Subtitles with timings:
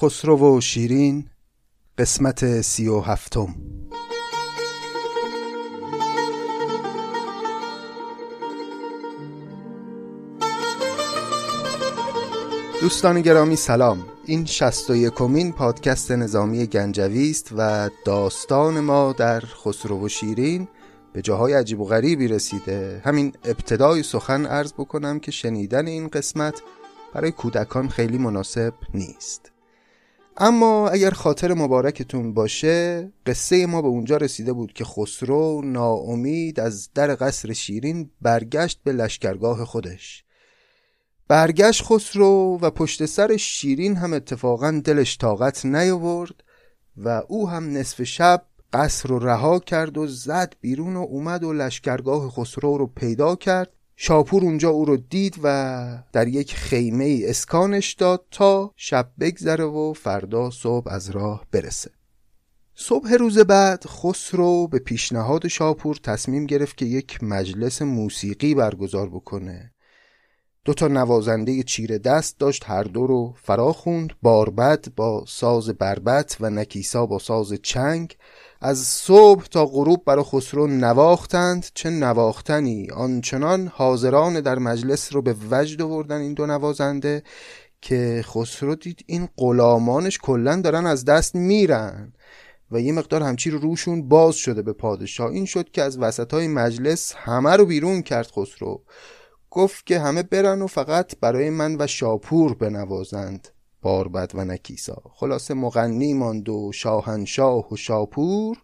[0.00, 1.28] خسرو و شیرین
[1.98, 3.54] قسمت سی و هفتم.
[12.80, 14.06] دوستان گرامی سلام.
[14.26, 20.68] این شست و یکمین پادکست نظامی گنجوی است و داستان ما در خسرو و شیرین
[21.12, 23.02] به جاهای عجیب و غریبی رسیده.
[23.04, 26.62] همین ابتدای سخن عرض بکنم که شنیدن این قسمت
[27.14, 29.55] برای کودکان خیلی مناسب نیست.
[30.38, 36.88] اما اگر خاطر مبارکتون باشه قصه ما به اونجا رسیده بود که خسرو ناامید از
[36.94, 40.24] در قصر شیرین برگشت به لشکرگاه خودش.
[41.28, 46.44] برگشت خسرو و پشت سر شیرین هم اتفاقا دلش طاقت نیاورد
[46.96, 51.52] و او هم نصف شب قصر رو رها کرد و زد بیرون و اومد و
[51.52, 57.30] لشکرگاه خسرو رو پیدا کرد شاپور اونجا او رو دید و در یک خیمه ای
[57.30, 61.90] اسکانش داد تا شب بگذره و فردا صبح از راه برسه.
[62.74, 69.72] صبح روز بعد خسرو به پیشنهاد شاپور تصمیم گرفت که یک مجلس موسیقی برگزار بکنه.
[70.64, 76.36] دو تا نوازنده چیره دست داشت هر دو رو فرا خوند باربد با ساز بربت
[76.40, 78.16] و نکیسا با ساز چنگ.
[78.60, 85.34] از صبح تا غروب برای خسرو نواختند چه نواختنی؟ آنچنان حاضران در مجلس رو به
[85.50, 87.22] وجد آوردن این دو نوازنده
[87.80, 92.12] که خسرو دید این غلامانش کلا دارن از دست میرن
[92.70, 95.30] و یه مقدار همچی رو روشون باز شده به پادشاه.
[95.30, 98.82] این شد که از وسط های مجلس همه رو بیرون کرد خسرو.
[99.50, 103.48] گفت که همه برن و فقط برای من و شاپور بنوازند.
[103.86, 108.56] باربد و نکیسا خلاصه مغنی ماند و شاهنشاه و شاپور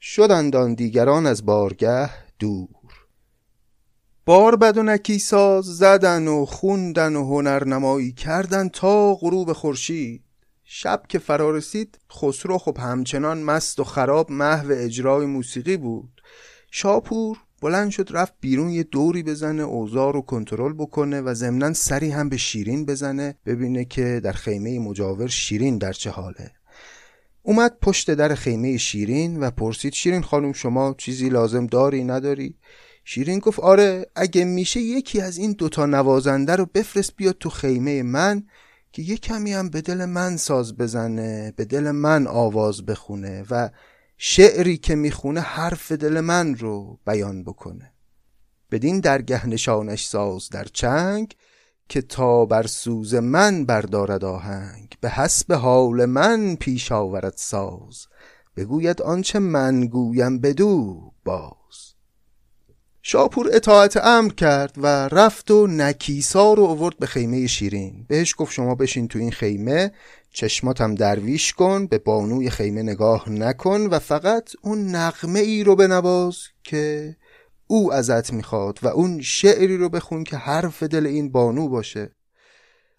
[0.00, 2.68] شدند آن دیگران از بارگه دور.
[4.26, 10.24] باربد و نکیسا زدن و خوندن و هنرنمایی کردن تا غروب خورشید.
[10.64, 16.20] شب که فرا رسید خسرو خب همچنان مست و خراب محو اجرای موسیقی بود.
[16.70, 22.10] شاپور بلند شد رفت بیرون یه دوری بزنه اوضاع رو کنترل بکنه و ضمنا سری
[22.10, 26.50] هم به شیرین بزنه ببینه که در خیمه مجاور شیرین در چه حاله.
[27.42, 32.54] اومد پشت در خیمه شیرین و پرسید شیرین خانم شما چیزی لازم داری نداری؟
[33.04, 38.02] شیرین گفت آره اگه میشه یکی از این دوتا نوازنده رو بفرست بیاد تو خیمه
[38.02, 38.42] من
[38.92, 43.70] که یه کمی هم به دل من ساز بزنه به دل من آواز بخونه و
[44.24, 47.92] شعری که می‌خونه حرف دل من رو بیان بکنه.
[48.70, 51.34] بدین درگه نشانش ساز در چنگ
[51.88, 58.06] که تا بر سوز من بردارد آهنگ به حسب حال من پیش آورد ساز.
[58.56, 61.94] بگوید آنچه من گویم بدو باز.
[63.02, 68.04] شاپور اطاعت امر کرد و رفت و نکیسا رو آورد به خیمه شیرین.
[68.08, 69.92] بهش گفت شما بشین تو این خیمه
[70.32, 76.36] چشماتم درویش کن به بانوی خیمه نگاه نکن و فقط اون نغمه ای رو بنواز
[76.64, 77.16] که
[77.66, 82.10] او ازت می‌خواد و اون شعری رو بخون که حرف دل این بانو باشه.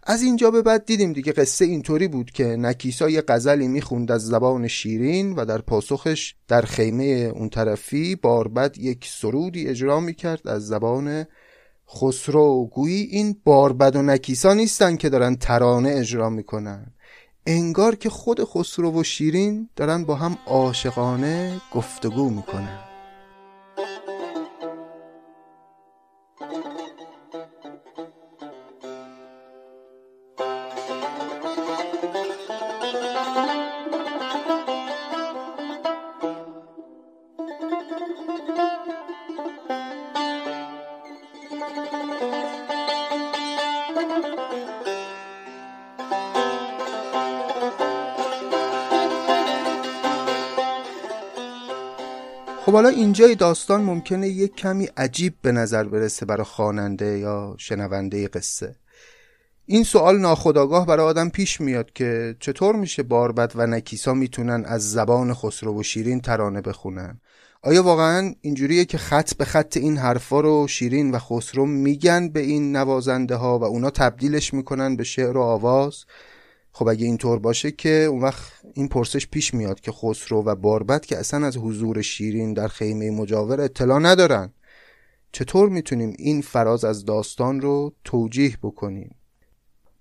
[0.04, 4.26] از اینجا به بعد دیدیم دیگه قصه اینطوری بود که نکیسا یه غزلی می‌خوند از
[4.28, 7.04] زبان شیرین و در پاسخش در خیمه
[7.36, 11.26] اون طرفی باربد یک سرودی اجرا می‌کرد از زبان
[11.96, 16.94] خسرو گویی این باربد و نکیسا نیستن که دارن ترانه اجرا می‌کنن.
[17.46, 22.93] انگار که خود خسرو و شیرین دارن با هم عاشقانه گفتگو می‌کنن.
[52.74, 58.28] خب حالا اینجای داستان ممکنه یک کمی عجیب به نظر برسه برای خواننده یا شنونده
[58.28, 58.76] قصه.
[59.66, 64.92] این سوال ناخداگاه برای آدم پیش میاد که چطور میشه باربد و نکیسا می‌تونن از
[64.92, 67.22] زبان خسرو و شیرین ترانه بخونن؟
[67.62, 72.40] آیا واقعا اینجوریه که خط به خط این حرفا رو شیرین و خسرو میگن به
[72.40, 76.06] این نوازنده ها و اونا تبدیلش می‌کنن به شعر و آواز؟
[76.76, 81.06] خب اگه اینطور باشه که اون وقت این پرسش پیش میاد که خسرو و باربد
[81.06, 84.54] که اصلا از حضور شیرین در خیمه مجاور اطلاع ندارن.
[85.32, 89.16] چطور می‌تونیم این فراز از داستان رو توجیه بکنیم؟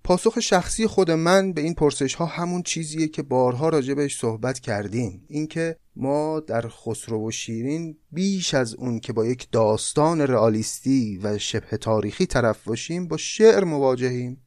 [0.03, 4.59] پاسخ شخصی خود من به این پرسش ها همون چیزیه که بارها راجع بهش صحبت
[4.59, 5.25] کردیم.
[5.27, 11.37] اینکه ما در خسرو و شیرین بیش از اون که با یک داستان رئالیستی و
[11.37, 14.41] شبه تاریخی طرف باشیم با شعر مواجهیم.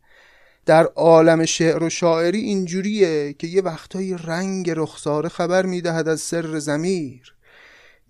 [0.66, 6.58] در عالم شعر و شاعری اینجوریه که یه وقتایی رنگ رخساره خبر می‌دهد از سر
[6.58, 7.34] زمیر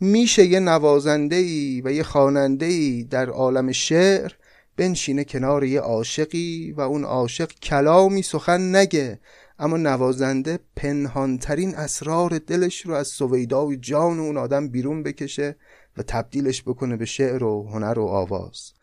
[0.00, 4.32] میشه یه نوازنده ای و یه خواننده ای در عالم شعر
[4.76, 9.20] بنشینه کنار یه عاشقی و اون عاشق کلامی سخن نگه
[9.58, 15.56] اما نوازنده پنهانترین اسرار دلش رو از سویدای جان اون آدم بیرون بکشه
[15.96, 18.75] و تبدیلش بکنه به شعر و هنر و آواز.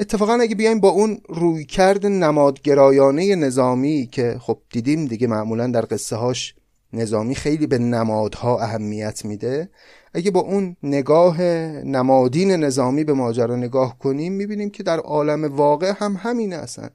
[0.00, 6.16] اتفاقا اگه بیایم با اون رویکرد نمادگرایانه نظامی که خب دیدیم دیگه معمولا در قصه
[6.16, 6.54] هاش
[6.92, 9.70] نظامی خیلی به نمادها اهمیت میده
[10.14, 11.42] اگه با اون نگاه
[11.82, 16.88] نمادین نظامی به ماجرا نگاه کنیم می‌بینیم که در عالم واقع هم همین اصلا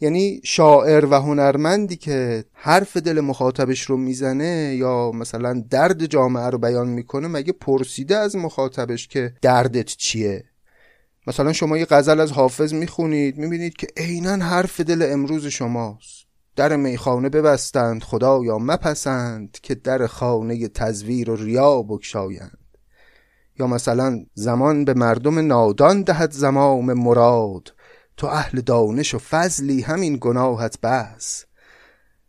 [0.00, 6.58] یعنی شاعر و هنرمندی که حرف دل مخاطبش رو می‌زنه یا مثلا درد جامعه رو
[6.58, 10.44] بیان می‌کنه مگه پرسیده از مخاطبش که دردت چیه؟
[11.28, 16.26] مثلا شما یه غزل از حافظ می‌خونید می‌بینید که عینا حرف دل امروز شماست.
[16.56, 22.58] در میخانه ببستند خدا یا مپسند که در خانه تزویر و ریا بکشایند
[23.58, 27.74] یا مثلا زمان به مردم نادان دهد زمام مراد
[28.16, 31.44] تو اهل دانش و فضلی همین گناهت بس.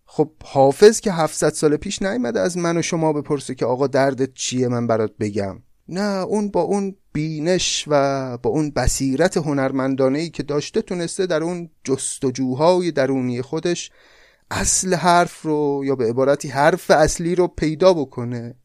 [0.05, 4.33] خب حافظ که 700 سال پیش نیامده از من و شما بپرسه که آقا دردت
[4.33, 5.61] چیه من برات بگم.
[5.89, 11.44] نه اون با اون بینش و با اون بصیرت هنرمندانه ای که داشته تونسته در
[11.44, 13.91] اون جستجوهای درونی خودش
[14.51, 18.56] اصل حرف رو یا به عبارتی حرف اصلی رو پیدا بکنه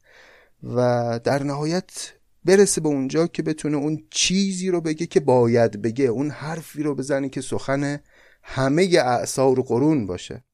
[0.62, 2.12] و در نهایت
[2.44, 6.94] برسه به اونجا که بتونه اون چیزی رو بگه که باید بگه اون حرفی رو
[6.94, 8.00] بزنه که سخن
[8.42, 10.44] همه اعثار و قرون باشه.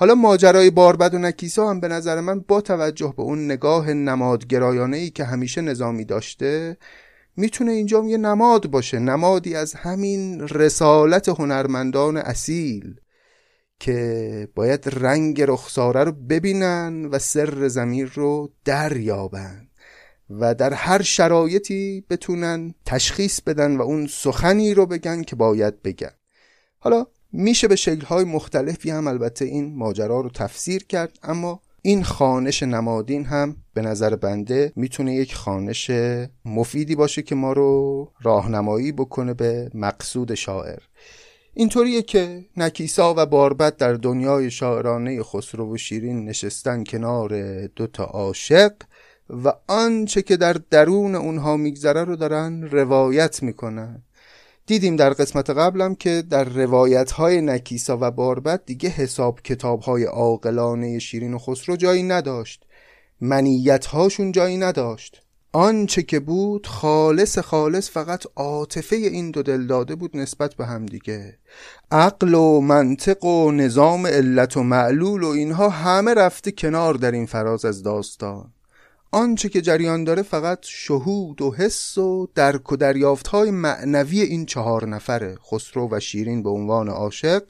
[0.00, 4.96] حالا ماجرای باربد و نکیسا هم به نظر من با توجه به اون نگاه نمادگرایانه
[4.96, 6.76] ای که همیشه نظامی داشته
[7.36, 13.00] می‌تونه اینجا یه نماد باشه نمادی از همین رسالت هنرمندان اصیل
[13.80, 19.68] که باید رنگ رخساره رو ببینن و سر زمین رو دریابن
[20.30, 26.12] و در هر شرایطی بتونن تشخیص بدن و اون سخنی رو بگن که باید بگن.
[26.78, 32.62] حالا میشه به شکلهای مختلفی هم البته این ماجرا رو تفسیر کرد اما این خانش
[32.62, 35.90] نمادین هم به نظر بنده می‌تونه یک خانش
[36.44, 40.78] مفیدی باشه که ما رو راهنمایی بکنه به مقصود شاعر.
[41.54, 48.72] اینطوریه که نکیسا و باربد در دنیای شاعرانه خسرو و شیرین نشستن کنار دوتا عاشق
[49.44, 54.02] و آنچه که در درون اونها میگذره رو دارن روایت می‌کنن.
[54.70, 60.04] دیدیم در قسمت قبلم که در روایت های نکیسا و باربد دیگه حساب کتاب های
[60.04, 62.64] عاقلانه شیرین و خسرو جایی نداشت.
[63.20, 65.22] منیت هاشون جایی نداشت.
[65.52, 70.86] آنچه که بود خالص خالص فقط عاطفه این دو دل داده بود نسبت به هم
[70.86, 71.38] دیگه.
[71.90, 77.26] عقل و منطق و نظام علت و معلول و اینها همه رفته کنار در این
[77.26, 78.52] فراز از داستان.
[79.12, 84.46] آنچه که جریان داره فقط شهود و حس و درک و دریافت های معنوی این
[84.46, 87.42] چهار نفره خسرو و شیرین به عنوان عاشق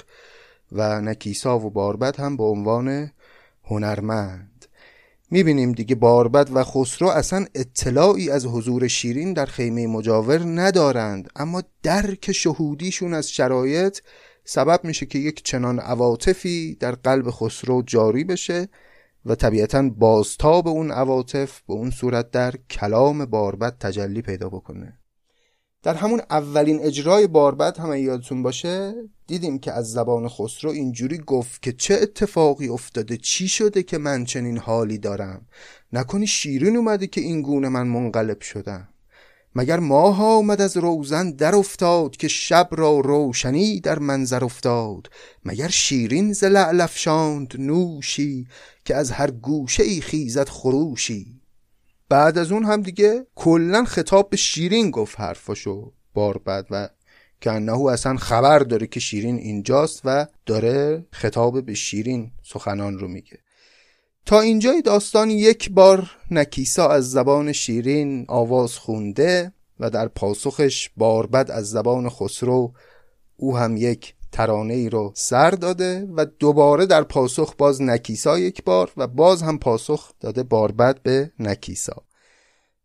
[0.72, 3.10] و نکیسا و باربد هم به عنوان
[3.64, 4.66] هنرمند.
[5.30, 11.62] می‌بینیم دیگه باربد و خسرو اصلا اطلاعی از حضور شیرین در خیمه مجاور ندارند اما
[11.82, 13.98] درک شهودیشون از شرایط
[14.44, 18.68] سبب میشه که یک چنان عواطفی در قلب خسرو جاری بشه
[19.26, 25.00] و طبیعتا بازتاب اون عواطف به اون صورت در کلام باربد تجلی پیدا بکنه.
[25.82, 28.94] در همون اولین اجرای باربد هم یادتون باشه
[29.26, 34.24] دیدیم که از زبان خسرو اینجوری گفت که چه اتفاقی افتاده چی شده که من
[34.24, 35.46] چنین حالی دارم.
[35.92, 38.88] نکنی شیرین اومده که این گونه من منقلب شدم.
[39.54, 45.10] مگر ماه آمد از روزن در افتاد که شب را روشنی در منظر افتاد.
[45.44, 46.86] مگر شیرین ز لعل
[47.58, 48.46] نوشی
[48.90, 51.40] که از هر گوشه ای خیزد خروشی.
[52.08, 56.88] بعد از اون هم دیگه کلا خطاب به شیرین گفت حرفاشو بار بعد و
[57.40, 63.08] که انهو اصلا خبر داره که شیرین اینجاست و داره خطاب به شیرین سخنان رو
[63.08, 63.38] میگه.
[64.26, 71.50] تا اینجای داستان یک بار نکیسا از زبان شیرین آواز خونده و در پاسخش باربد
[71.50, 72.72] از زبان خسرو
[73.36, 78.64] او هم یک ترانه ای رو سر داده و دوباره در پاسخ باز نکیسا یک
[78.64, 81.96] بار و باز هم پاسخ داده باربد به نکیسا.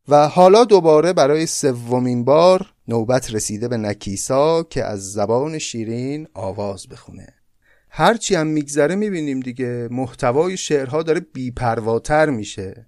[0.08, 6.88] و حالا دوباره برای سومین بار نوبت رسیده به نکیسا که از زبان شیرین آواز
[6.88, 7.28] بخونه.
[7.90, 12.88] هرچی هم میگذره می‌بینیم دیگه محتوای شعرها داره بیپرواتر میشه.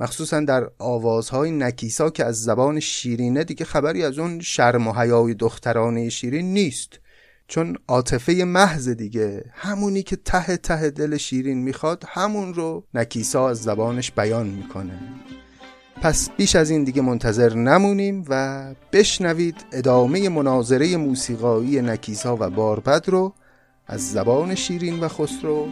[0.00, 5.34] مخصوصا در آوازهای نکیسا که از زبان شیرینه دیگه خبری از اون شرم و حیای
[5.34, 7.00] دخترانه شیرین نیست.
[7.48, 9.44] چون عاطفه محض دیگه.
[9.52, 14.98] همونی که ته ته دل شیرین می‌خواد همون رو نکیسا از زبانش بیان می‌کنه.
[16.02, 23.08] پس بیش از این دیگه منتظر نمونیم و بشنوید ادامه مناظره موسیقایی نکیسا و باربد
[23.08, 23.32] رو
[23.86, 25.68] از زبان شیرین و خسرو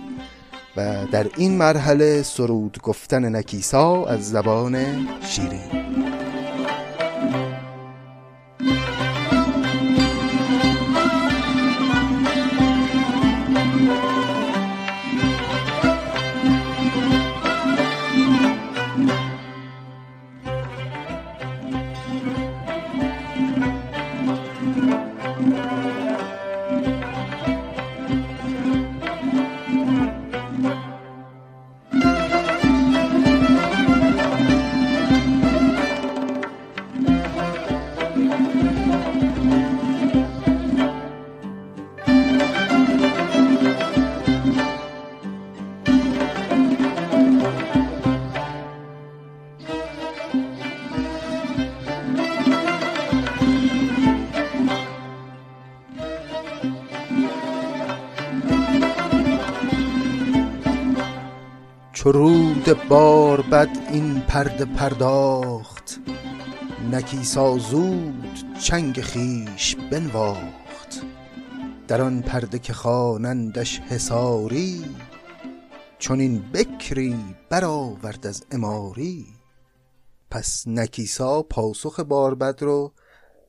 [0.77, 6.24] و در این مرحله سرود گفتن نکیسا از زبان شیرین.
[62.89, 66.01] بار بد این پرده پرداخت
[66.91, 71.03] نکیسا زود چنگ خیش بنواخت.
[71.89, 74.85] در آن پرده که خوانندش حصاری
[75.99, 77.17] چون این بکری
[77.49, 79.27] برآورد از اماری
[80.31, 82.93] پس نکیسا پاسخ باربد رو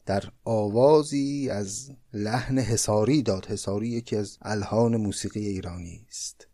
[0.06, 3.46] در آوازی از لحن حساری داد.
[3.46, 6.48] حساری یکی از الهان موسیقی ایرانی است.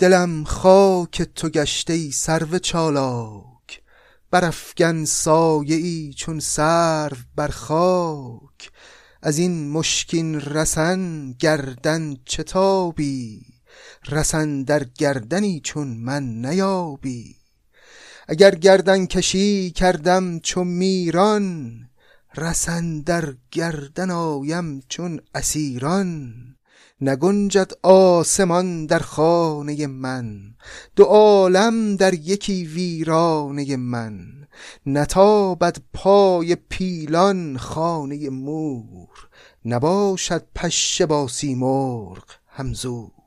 [0.00, 3.82] دلم خاک تو گشته ای سرو چالاک
[4.30, 8.70] برافگن سایه ای چون سرو بر خاک.
[9.22, 13.42] از این مشکین رسن گردن چتابی
[14.08, 17.36] رسن در گردنی چون من نیابی؟
[18.28, 21.76] اگر گردن کشی کردم چون میران
[22.36, 26.34] رسن در گردن آیم چون اسیران.
[27.00, 30.54] نگنجد آسمان در خانه من.
[30.96, 34.26] دو عالم در یکی ویرانه من.
[34.86, 39.28] نتابد پای پیلان خانه مور.
[39.64, 43.19] نباشد پشه با سیمرغ همزور.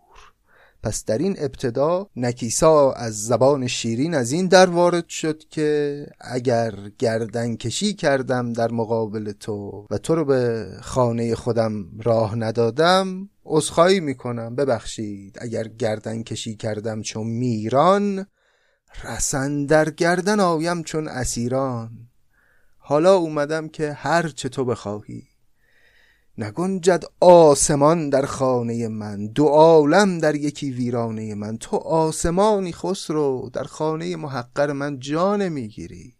[0.84, 6.76] پس در این ابتدا نکیسا از زبان شیرین از این در وارد شد که اگر
[6.98, 14.00] گردن کشی کردم در مقابل تو و تو رو به خانه خودم راه ندادم عذرخواهی
[14.00, 14.56] می‌کنم.
[14.56, 18.26] ببخشید اگر گردن کشی کردم چون میران
[19.04, 21.92] رسن در گردن آیم چون اسیران.
[22.78, 25.33] حالا اومدم که هر چه تو بخواهی.
[26.38, 31.58] نگنجد آسمان در خانه من دو عالم در یکی ویرانه من.
[31.58, 36.14] تو آسمانی خسرو در خانه محقر من جان می‌گیری.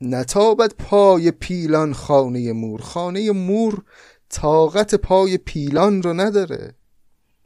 [0.00, 3.82] نتابد پای پیلان خانه مور خانه مور
[4.30, 6.74] طاقت پای پیلان رو نداره.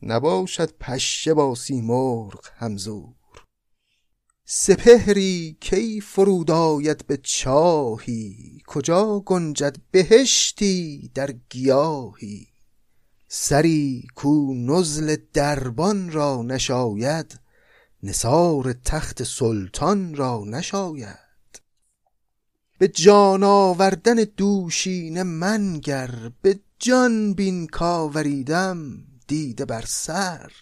[0.02, 3.17] نباشد پشه با سیمرغ همزور.
[4.50, 12.46] سپهری کی فرود آید به چاهی؟ کجا گنجد بهشتی در گیاهی؟
[13.28, 17.40] سری کو نزل دربان را نشاید
[18.02, 21.62] نثار تخت سلطان را نشاید.
[22.78, 30.52] به جان آوردن دوشین منگر به جان بین کاوریدم دیده بر سر.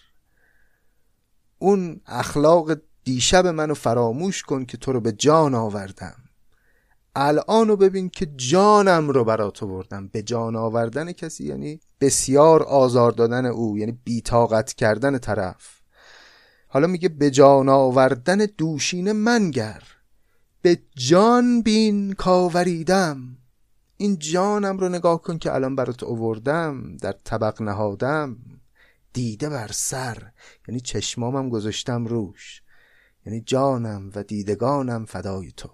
[1.58, 2.72] اون اخلاق
[3.06, 6.14] دیشب منو فراموش کن که تو رو به جان آوردم.
[7.14, 10.08] الان رو ببین که جانم رو برات آوردم.
[10.08, 15.80] به جان آوردن کسی یعنی بسیار آزار دادن او یعنی بیتاقت کردن طرف.
[16.68, 19.82] حالا میگه به جان آوردن دوشین منگر
[20.62, 23.36] به جان بین کاوریدم.
[23.96, 28.36] این جانم رو نگاه کن که الان برات آوردم در طبق نهادم.
[29.12, 30.30] دیده بر سر
[30.68, 32.62] یعنی چشمامم گذاشتم روش.
[33.26, 35.70] یعنی جانم و دیدگانم فدای تو.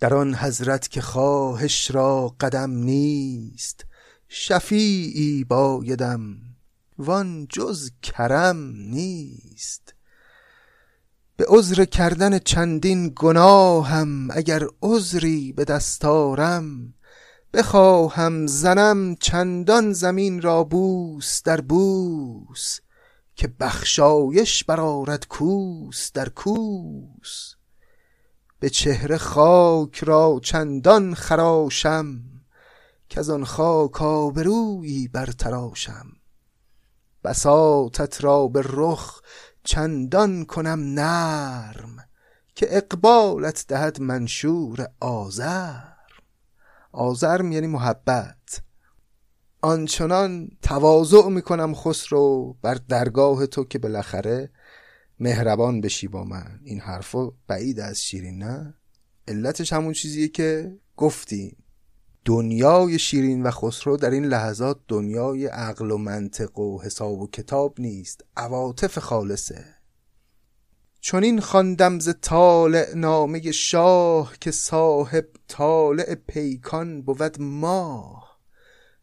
[0.00, 3.86] در آن حضرت که خواهش را قدم نیست
[4.28, 6.36] شفیعی بایدم
[6.98, 9.94] وان جز کرم نیست.
[11.36, 16.94] به عذر کردن چندین گناهم اگر عذری به دستارم
[17.52, 22.80] بخواهم زنم چندان زمین را بوس در بوس.
[23.38, 27.54] که بخشایش برارد کوس در کوس.
[28.60, 32.20] به چهره خاک را چندان خراشم
[33.08, 36.06] که از آن خاک آبرویی برتراشم.
[37.24, 39.22] بساطت را به رخ
[39.64, 41.96] چندان کنم نرم
[42.54, 45.96] که اقبالت دهد منشور آزرم
[46.92, 48.62] آزرم یعنی محبت.
[49.62, 54.50] آنچنان تواضع می‌کنم خسرو بر درگاه تو که بالاخره
[55.20, 56.60] مهربان بشی با من.
[56.64, 58.74] این حرفا بعید از شیرین نه؟
[59.28, 61.56] علتش همون چیزیه که گفتیم
[62.24, 67.80] دنیای شیرین و خسرو در این لحظات دنیای عقل و منطق و حساب و کتاب
[67.80, 68.24] نیست.
[68.36, 69.64] عواطف خالصه.
[71.00, 78.27] چون این خواندم ز طالع نامه شاه که صاحب طالع پیکان بود ماه.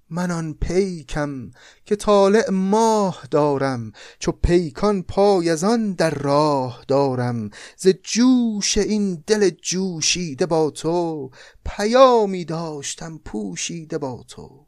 [0.10, 1.52] من آن پیکم
[1.86, 7.50] که طالع ماه دارم چو پیکان پای از آن در راه دارم.
[7.78, 11.30] ز جوش این دل جوشیده با تو
[11.66, 14.68] پیامی داشتم پوشیده با تو.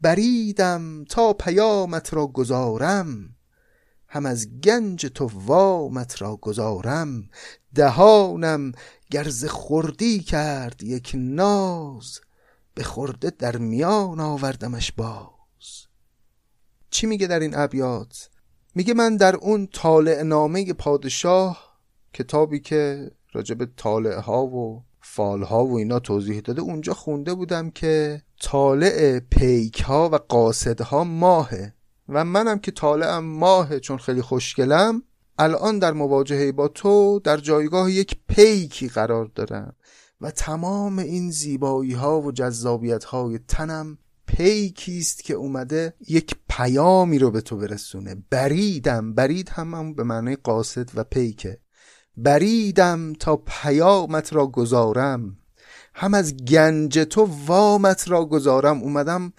[0.00, 3.36] بریدم تا پیامت را گذارم
[4.08, 7.28] هم از گنج تو وامت را گذارم.
[7.74, 8.72] دهانم
[9.10, 12.20] گرز خوردی کرد یک ناز
[12.76, 15.86] به خورده در میان آوردمش باز.
[16.90, 18.28] چی میگه در این ابیات؟
[18.74, 21.78] میگه من در اون طالع نامه پادشاه
[22.14, 27.70] کتابی که راجب طالع ها و فال ها و اینا توضیح داده اونجا خونده بودم
[27.70, 31.74] که طالع پیک ها و قاصد ها ماهه.
[32.08, 35.02] و منم که طالعم ماهه چون خیلی خوشگلم
[35.38, 39.74] الان در مواجهه با تو در جایگاه یک پیکی قرار دارم.
[40.20, 47.30] و تمام این زیبایی ها و جذابیت های تنم پیکیست که اومده یک پیامی رو
[47.30, 48.16] به تو برسونه.
[48.30, 51.60] بریدم برید هم, هم به معنی قاصد و پیکه.
[52.16, 55.36] بریدم تا پیامت را گذارم.
[55.94, 58.82] هم از گنج تو وامت را گذارم.
[58.82, 59.32] اومدم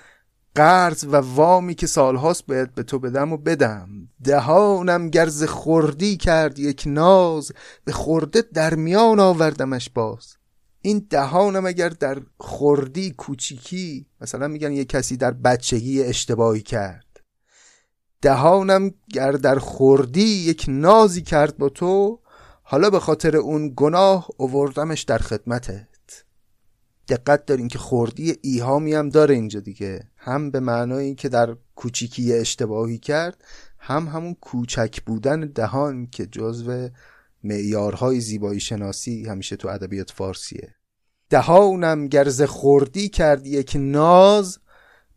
[0.56, 3.90] قرض و وامی که سالهاست باید به تو بدم و بدم.
[4.24, 7.52] دهانم گرز خوردی کرد یک ناز.
[7.86, 10.37] به خورده در میان آوردمش باز.
[10.88, 17.20] این دهانم اگر در خوردی کوچیکی مثلا میگن یه کسی در بچگی اشتباهی کرد.
[18.22, 22.20] دهانم گر در خوردی یک نازی کرد با تو
[22.64, 26.24] حالا به خاطر اون گناه اووردمش در خدمتت.
[27.10, 30.04] دقت دارین که خوردی ایهامی هم داره اینجا دیگه.
[30.18, 33.44] هم به معنای که در کوچیکی اشتباهی کرد
[33.80, 36.90] هم همون کوچک بودن دهان که جزو
[37.44, 40.77] معیارهای زیبایی شناسی همیشه تو ادبیات فارسیه.
[41.30, 44.60] دهانم گرز خوردی کرد یک ناز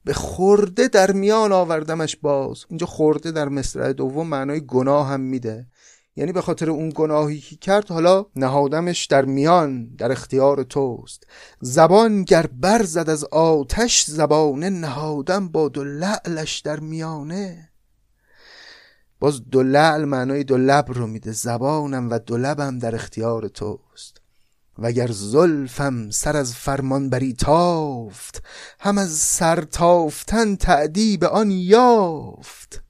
[0.04, 2.64] به خورده در میان آوردمش باز.
[2.68, 5.66] اینجا خورده در مصرع دوم معنای گناه هم میده.
[6.16, 11.26] یعنی به خاطر اون گناهی که کرد حالا نهادمش در میان در اختیار توست.
[11.60, 17.70] زبان گر برزد از آتش زبانه نهادم با دو لعلش در میانه.
[19.20, 21.32] باز دو لعل معنای دو لب رو میده.
[21.32, 24.19] زبانم و دو لبم در اختیار توست.
[24.80, 28.42] وگر زلفم سر از فرمان بری تافت
[28.80, 32.82] هم از سر تافتن تعدیب آن یافت.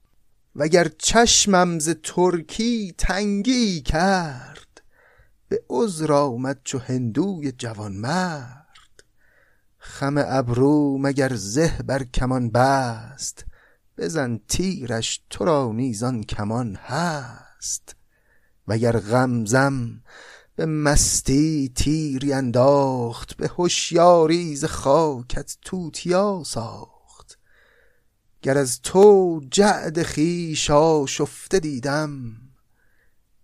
[0.55, 4.81] وگر چشمم ز ترکی تنگی کرد
[5.49, 9.03] به عذر آمد چو هندوی جوان مرد.
[9.77, 13.45] خم ابرو مگر زه بر کمان بست
[13.97, 17.95] بزن تیرش تو را نیزان کمان هست.
[18.67, 20.01] وگر غمزم
[20.61, 27.39] به مستی تیری انداخت به هوشیاری ز خاکت توتیا ساخت.
[28.41, 32.33] گر از تو جعد خویش آشفته دیدم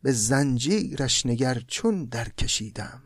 [0.01, 3.01] به زنجیرش نگر چون در کشیدم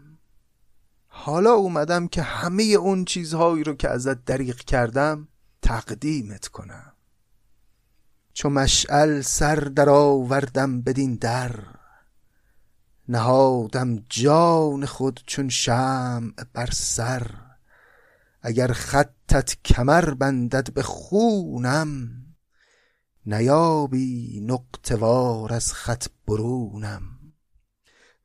[1.07, 5.27] حالا اومدم که همه اون چیزهایی رو که ازت دریغ کردم
[5.61, 6.93] تقدیمت کنم.
[8.33, 11.80] چو مشعل سر در آوردم بدین در
[13.11, 17.31] نهادم جان خود چون شمع بر سر.
[18.41, 22.09] اگر خطت کمر بندد به خونم
[23.25, 27.01] نیابی نقطوار از خط برونم.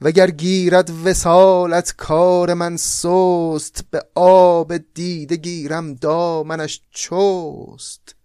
[0.01, 8.16] وگر گیرد وسالت کار من سست به آب دیده گیرم دامنش چست.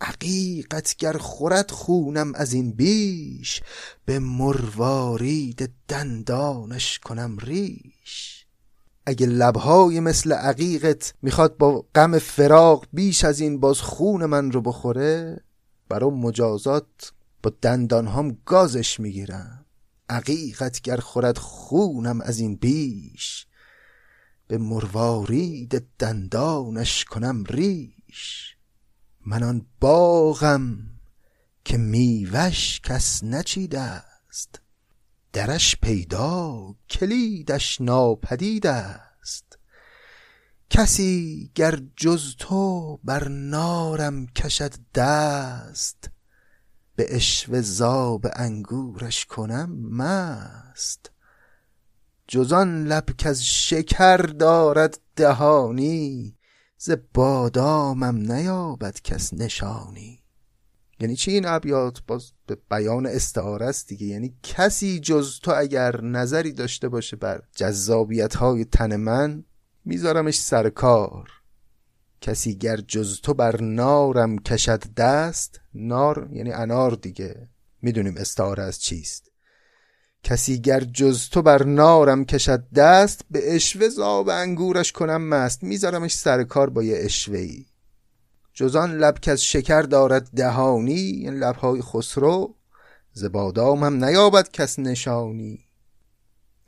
[0.00, 3.62] عقیقت گر خورد خونم از این بیش
[4.04, 8.46] به مروارید دندانش کنم ریش.
[9.06, 14.60] اگه لبهای مثل عقیقت می‌خواد با غم فراق بیش از این باز خون من رو
[14.60, 15.40] بخوره
[15.88, 19.66] برای مجازات با دندانهام گازش می‌گیرم.
[20.08, 23.46] عقیقت گر خورد خونم از این بیش
[24.48, 28.49] به مروارید دندانش کنم ریش.
[29.26, 30.90] من آن باغم
[31.64, 34.60] که میوش کس نچیده است.
[35.32, 39.58] درش پیدا کلیدش ناپدید است.
[40.70, 46.10] کسی گر جز تو بر نارم کشد دست
[46.96, 51.10] به اشو زاب انگورش کنم مست.
[52.28, 56.36] جزان لب از شکر دارد دهانی
[56.82, 60.22] ز بادامم نیابد کس نشانی.
[61.00, 64.06] یعنی چی این ابیات؟ باز به بیان استعاره است دیگه.
[64.06, 69.44] یعنی کسی جز تو اگر نظری داشته باشه بر جذابیت های تن من
[69.84, 71.30] میذارمش سر کار.
[72.20, 77.48] کسی گر جز تو بر نارم کشد دست نار یعنی انار دیگه.
[77.82, 79.29] می‌دونیم استعاره از چیست.
[80.22, 85.62] کسی گر جز تو بر نارم کشد دست به اشوه زاب انگورش کنم مست.
[85.62, 87.66] میذارمش سر کار با یه اشوه ای
[88.54, 92.54] جزان لب که از شکر دارد دهانی این لبهای خسرو
[93.12, 95.58] ز بادامم نیابد کس نشانی.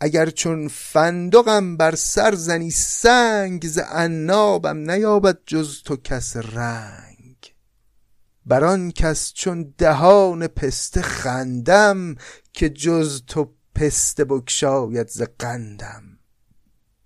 [0.01, 7.55] اگر چون فندقم بر سر زنی سنگ ز عنابم نیابد جز تو کس رنگ.
[8.47, 12.15] بران کس چون دهان پسته خندم
[12.53, 16.19] که جز تو پسته بکشاید ز قندم.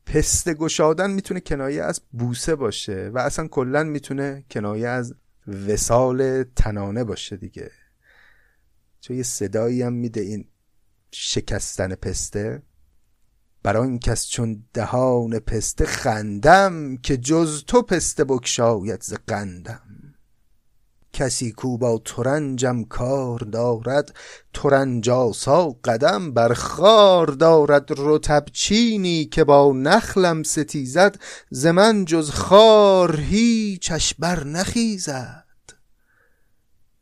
[0.06, 5.14] پسته گشادن می‌تونه کنایه از بوسه باشه و اصلا کلا می‌تونه کنایه از
[5.68, 7.70] وسال تنانه باشه دیگه.
[9.00, 10.48] چون یه صدایی هم میده این
[11.10, 12.62] شکستن پسته.
[13.62, 19.85] برای کس چون دهان پسته خندم که جز تو پسته بکشاید ز قندم.
[21.16, 24.14] کسی کو با ترنجم کار دارد
[24.54, 27.88] ترنجاسا قدم بر خار دارد.
[27.96, 35.44] رتب چینی که با نخلم ستیزد ز من جز خار هیچش بر نخیزد.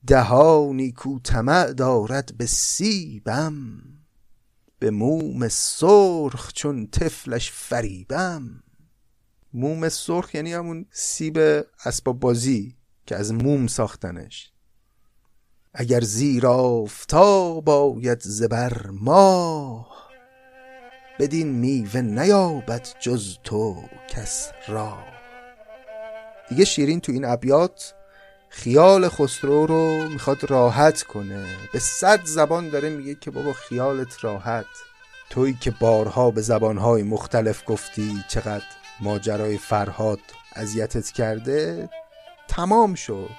[0.07, 3.83] دهانی کو طمع دارد به سیبم
[4.79, 8.63] به موم سرخ چون طفلش فریبم.
[9.55, 11.39] موم سرخ یعنی همون سیب
[11.85, 12.77] اسباب بازی.
[13.07, 14.51] که از موم ساختنش.
[15.75, 20.11] اگر زیر آفتاب باید زبر ماه
[21.19, 24.99] بدین میوه نیابد جز تو کس را.
[26.49, 27.95] دیگه شیرین تو این ابیات
[28.49, 31.47] خیال خسرو رو می‌خواد راحت کنه.
[31.73, 34.67] به صد زبان داره میگه که بابا خیالت راحت.
[35.31, 38.65] تویی که بارها به زبانهای مختلف گفتی چقدر
[39.01, 40.21] ماجرای فرهاد
[40.53, 41.89] اذیتت کرده
[42.49, 43.31] تمام شد.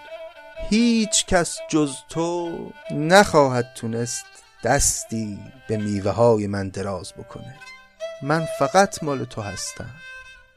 [0.70, 2.58] هیچ کس جز تو
[2.92, 4.26] نخواهد تونست
[4.64, 7.56] دستی به میوه های من دراز بکنه.
[8.22, 9.90] من فقط مال تو هستم.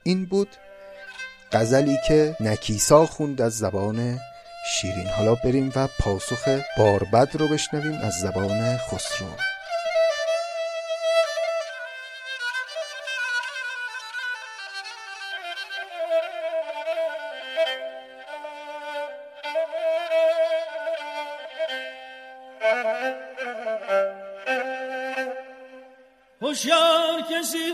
[0.02, 0.48] این بود
[1.52, 4.18] غزلی که نکیسا خوند از زبان
[4.70, 5.06] شیرین.
[5.06, 9.26] حالا بریم و پاسخ باربد رو بشنویم از زبان خسرو.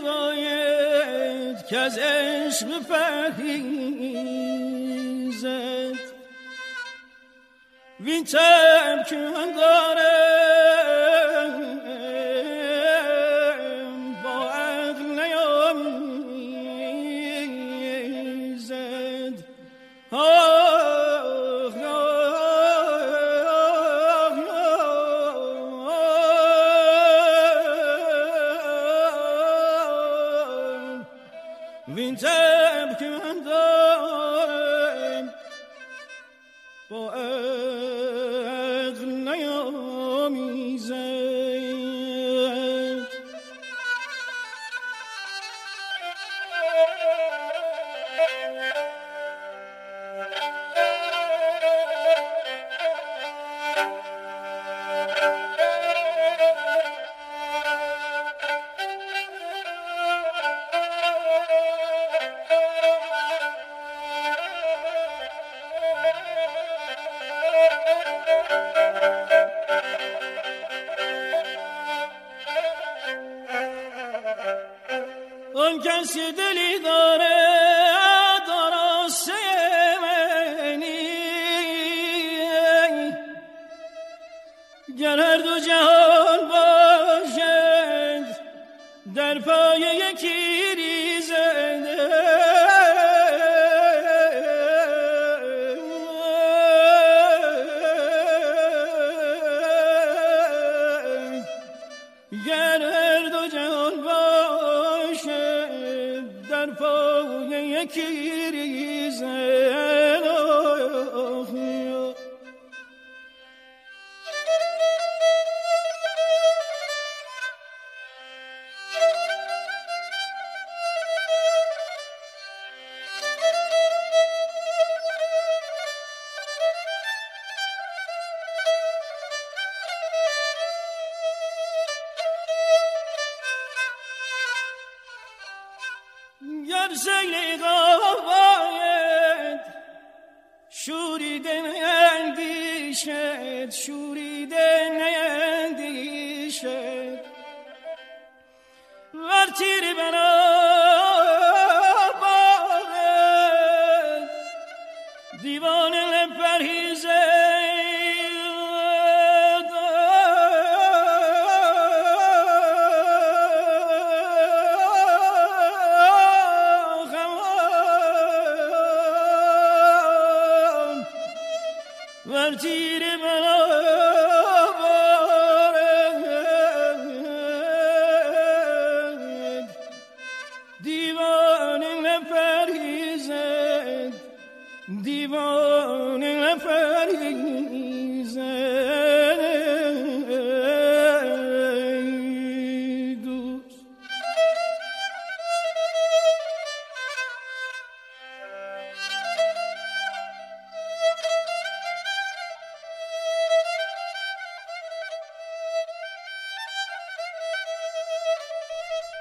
[0.03, 4.15] باید که از عشق فرهیزد
[7.99, 10.64] وین تب که من دارم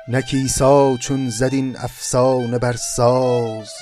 [0.09, 3.73] نکیسا چون زدین افسانه بر ساز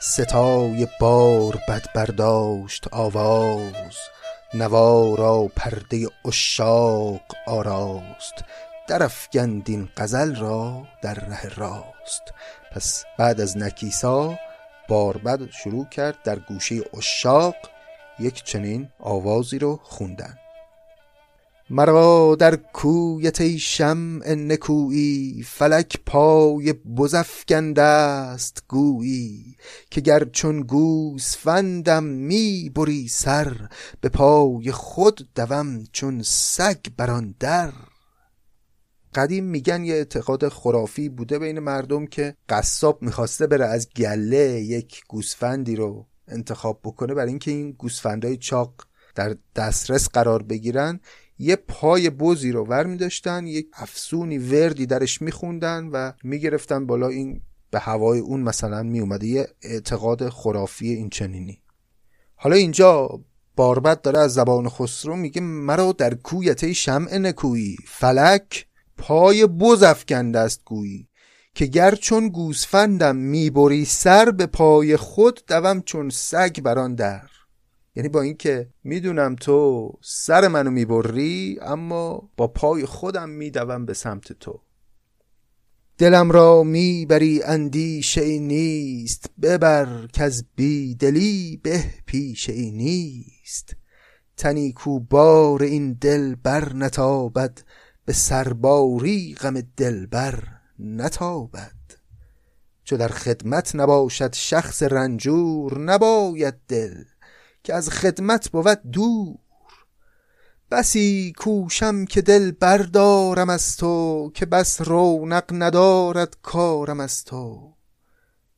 [0.00, 3.96] ستای بار بد برداشت آواز
[4.54, 8.34] نوا را پرده عشاق آراست.
[8.88, 12.22] درافکند این غزل را در ره راست.
[12.72, 14.38] پس بعد از نکیسا
[14.88, 17.54] باربد شروع کرد در گوشه عشاق
[18.18, 20.38] یک چنین آوازی رو خوندن.
[21.74, 29.56] مرا در کویت ای شمع نکویی فلک پای بزفگنده است گویی.
[29.90, 33.68] که گر چون گوسفندم می بری سر
[34.00, 37.72] به پای خود دوم چون سگ بران در.
[39.14, 45.02] قدیم میگن یه اعتقاد خرافی بوده بین مردم که قصاب می‌خواسته بره از گله یک
[45.08, 48.74] گوسفندی رو انتخاب بکنه برای اینکه این گوسفندهای چاق
[49.14, 51.00] در دسترس قرار بگیرن.
[51.38, 57.08] یه پای بزی رو ور می داشتن یک افسونی وردی درش میخوندن و می‌گرفتن بالا.
[57.08, 57.40] این
[57.70, 61.62] به هوای اون مثلا می اومده یه اعتقاد خرافی این چنینی.
[62.34, 63.20] حالا اینجا
[63.56, 68.66] باربد داره از زبان خسرو میگه مرا در کویته شمع نکویی فلک
[68.96, 71.08] پای بز افکنده است گویی
[71.54, 77.31] که گر چون گوسفندم می‌بری سر به پای خود دوم چون سگ بران در.
[77.94, 84.32] یعنی با اینکه می‌دونم تو سر منو می‌بری اما با پای خودم میدوم به سمت
[84.32, 84.60] تو.
[85.98, 89.30] دلم را می‌بری اندیشه ای نیست.
[89.42, 93.76] ببر که از بیدلی به پیشه ای نیست.
[94.36, 97.58] تنی کو بار این دل بر نتابد
[98.04, 100.44] به سرباری غم دل بر
[100.78, 101.72] نتابد.
[102.84, 106.94] چو در خدمت نباشد شخص رنجور نباید دل
[107.64, 109.38] که از خدمت بود دور.
[110.70, 117.74] بسی کوشم که دل بردارم از تو که بس رونق ندارد کارم از تو.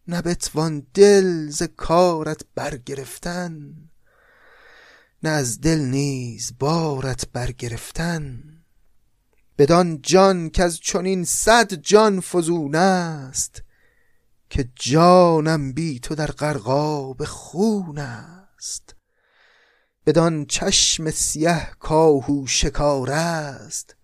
[0.08, 3.74] نه بتوان دل ز کارت برگرفتن
[5.22, 8.42] نه از دل نیز بارت برگرفتن.
[9.58, 13.62] بدان جان که از چنین صد جان فزون است
[14.50, 18.43] که جانم بی تو در غرقاب خون است.
[20.06, 23.96] بدان چشم سیه کاهو شکار است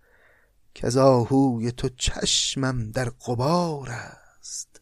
[0.75, 4.81] که از آهوی تو چشمم در قبار است.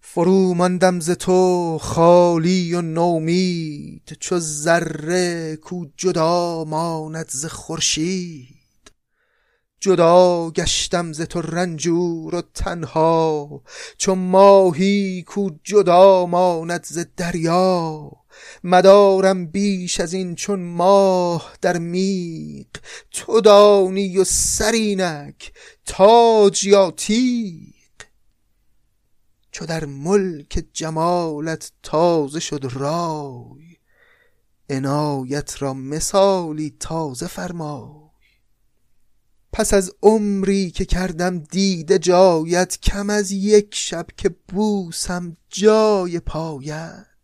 [0.00, 8.92] فرو ماندم ز تو خالی و نومید چو ذره کو جدا ماند ز خورشید.
[9.80, 13.62] جدا گشتم ز تو رنجور و تنها
[13.98, 18.10] چو ماهی کو جدا ماند ز دریا.
[18.66, 22.66] مدارم بیش از این چون ماه در میق
[23.10, 25.52] تو دانی و سرینک
[25.84, 27.74] تاج یا تیق
[29.50, 33.76] چو در ملک جمالت تازه شد رای
[34.70, 38.06] عنایت را مثالی تازه فرمای.
[39.52, 47.15] پس از عمری که کردم دیده جایت کم از یک شب که بوسم جای پایت.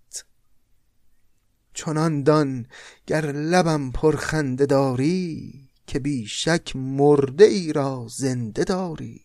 [1.75, 2.67] چنان دان
[3.07, 5.53] گر لبم پرخنده داری
[5.87, 9.25] که بیشک مرده ای را زنده داری.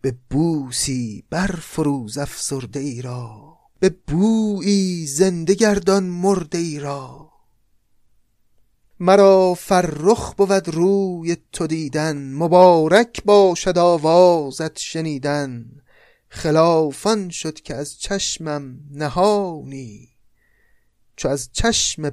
[0.00, 7.30] به بوسی برفروز افسرده ای را به بویی زنده گردان مرده ای را.
[9.00, 15.70] مرا فرخ بود روی تو دیدن مبارک باشد آوازت شنیدن.
[16.28, 20.09] خلافان شد که از چشمم نهانی.
[21.20, 22.10] چو از چشم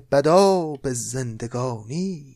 [0.82, 2.36] به زندگانی.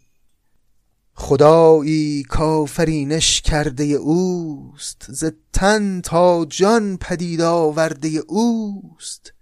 [1.13, 9.33] خدایی کافرینش کرده اوست ز تن تا جان پدید آورده اوست.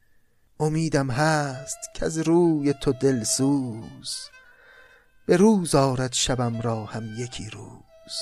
[0.60, 4.16] امیدم هست که از روی تو دلسوز
[5.26, 8.18] به روز آرد شبم را هم یکی روز.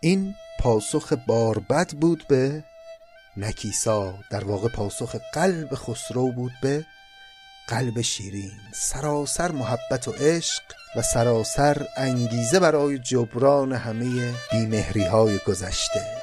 [0.00, 2.64] این پاسخ باربد بود به
[3.36, 6.86] نکیسا در واقع پاسخ قلب خسرو بود به
[7.68, 10.62] قلب شیرین سراسر محبت و عشق
[10.96, 16.15] و سراسر انگیزه برای جبران همه بیمهری های گذشته.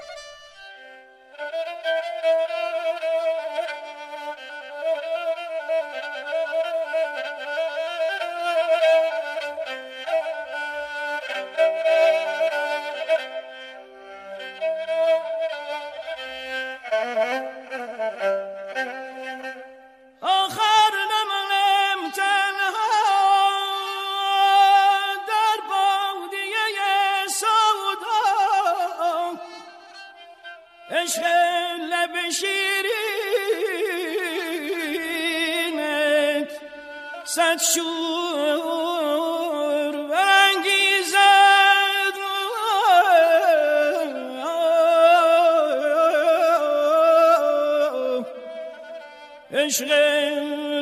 [49.74, 49.92] عشق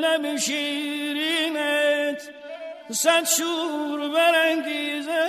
[0.04, 2.22] لب شیرینت
[2.92, 5.22] صد شور برانگیزه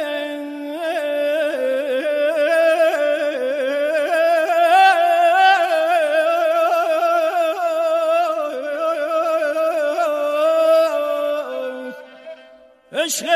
[12.92, 13.26] عشق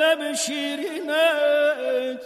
[0.00, 2.22] لب شیرینت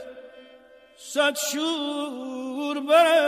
[0.96, 3.21] صد شور برانگیزه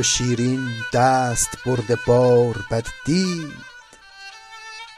[0.00, 3.52] چو شیرین دست برده بار بد دید.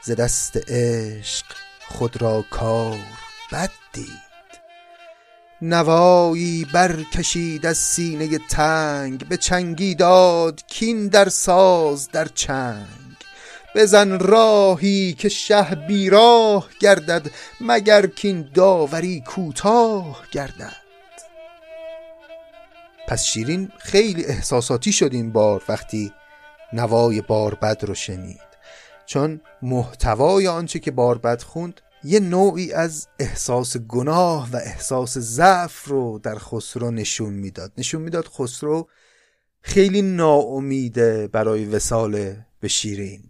[0.03, 1.45] ز دست عشق
[1.87, 2.97] خود را کار
[3.51, 4.07] بد دید.
[5.61, 13.15] نوایی برکشید از سینه تنگ به چنگی داد کین در ساز در چنگ.
[13.75, 17.31] بزن راهی که شه بیراه گردد
[17.61, 20.82] مگر کین داوری کوتاه گردد.
[23.07, 26.13] پس شیرین خیلی احساساتی شد این بار وقتی
[26.73, 28.53] نوای باربد رو شنید.
[29.05, 36.19] چون محتوای آنچه که باربد خوند یه نوعی از احساس گناه و احساس ضعف رو
[36.23, 37.71] در خسرو نشون می‌داد.
[37.77, 38.87] نشون می‌داد خسرو
[39.61, 43.23] خیلی ناامیده برای وسال به شیرین.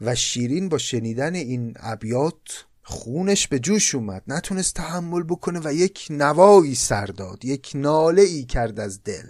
[0.00, 4.22] و شیرین با شنیدن این ابیات خونش به جوش اومد.
[4.26, 7.44] نتونست تحمل بکنه و یک نوایی سر داد.
[7.44, 9.26] یک ناله ای کرد از دل.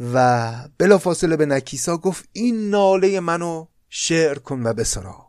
[0.00, 5.26] و بلافاصله به نکیسا گفت این ناله منو شعر کن و بسرا.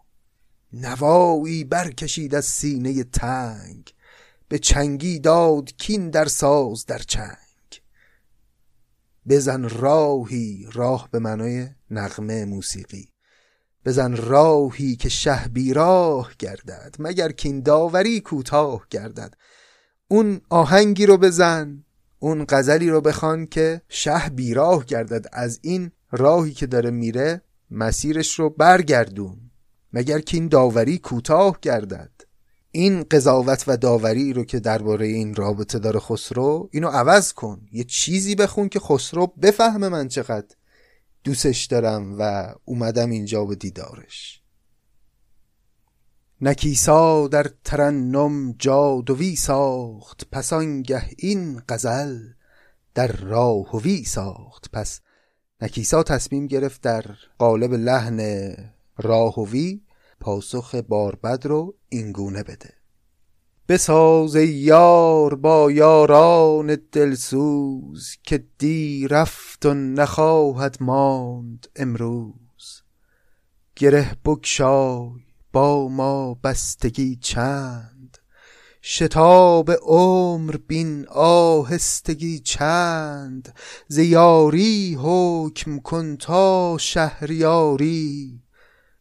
[0.73, 3.93] نوایی برکشید از سینه تنگ.
[4.47, 7.81] به چنگی داد کین در ساز در چنگ.
[9.29, 13.12] بزن راهی راه به معنای نغمه موسیقی.
[13.85, 19.33] بزن راهی که شه بیراه گردد مگر کین داوری کوتاه گردد.
[20.07, 21.83] اون آهنگی رو بزن
[22.19, 25.25] اون غزلی رو بخوان که شه بیراه گردد.
[25.33, 29.37] از این راهی که داره میره مسیرش رو برگردون
[29.93, 32.11] مگر که این داوری کوتاه گردد.
[32.71, 37.61] این قضاوت و داوری رو که درباره این رابطه داره خسرو اینو عوض کن.
[37.71, 40.55] یه چیزی بخون که خسرو بفهمه من چقدر.
[41.23, 44.41] دوستش دارم و اومدم اینجا به دیدارش.
[46.41, 52.19] نکیسا در ترنم جادوی ساخت پس آنگه این غزل
[52.93, 54.69] در راهوی ساخت.
[54.73, 55.01] پس
[55.61, 57.05] نکیسا تصمیم گرفت در
[57.37, 58.53] قالب لحن
[58.97, 59.81] راهوی
[60.19, 62.82] پاسخ باربد رو اینگونه بده.
[63.67, 72.81] بساز یار با یاران دلسوز که دی رفت و نخواهد ماند امروز.
[73.75, 75.21] گره بگشای
[75.53, 78.17] با ما بستگی چند.
[78.81, 83.55] شتاب عمر بین آهستگی چند.
[83.87, 88.41] زیاری حکم کن تا شهریاری.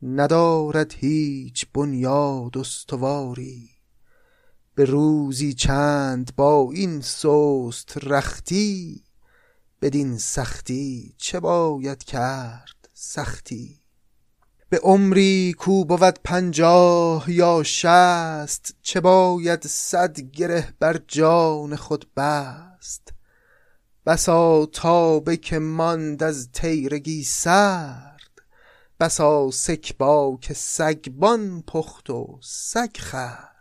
[0.02, 3.71] ندارد هیچ بنیاد استواری.
[4.74, 9.04] به روزی چند با این سست رختی
[9.82, 13.80] بدین سختی چه باید کرد سختی؟
[14.68, 23.08] به عمری کو بود پنجاه یا شست چه باید صد گره بر جان خود بست؟
[24.06, 28.42] بسا تابه که ماند از تیرگی سرد
[29.00, 33.51] بسا سکبا که سگبان پخت و سگ خرد.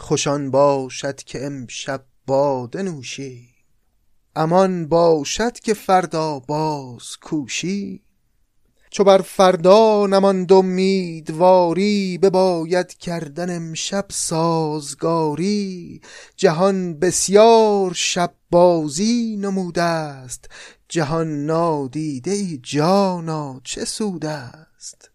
[0.00, 3.48] خوشان باشد که امشب باده نوشی
[4.36, 8.02] امان باشد که فردا باز کوشی
[8.90, 16.00] چو بر فردا نماند امیدواری بباید کردن امشب سازگاری.
[16.36, 20.48] جهان بسیار شب بازی نموده است.
[20.88, 25.10] جهان نادیده ای جانا چه سود است؟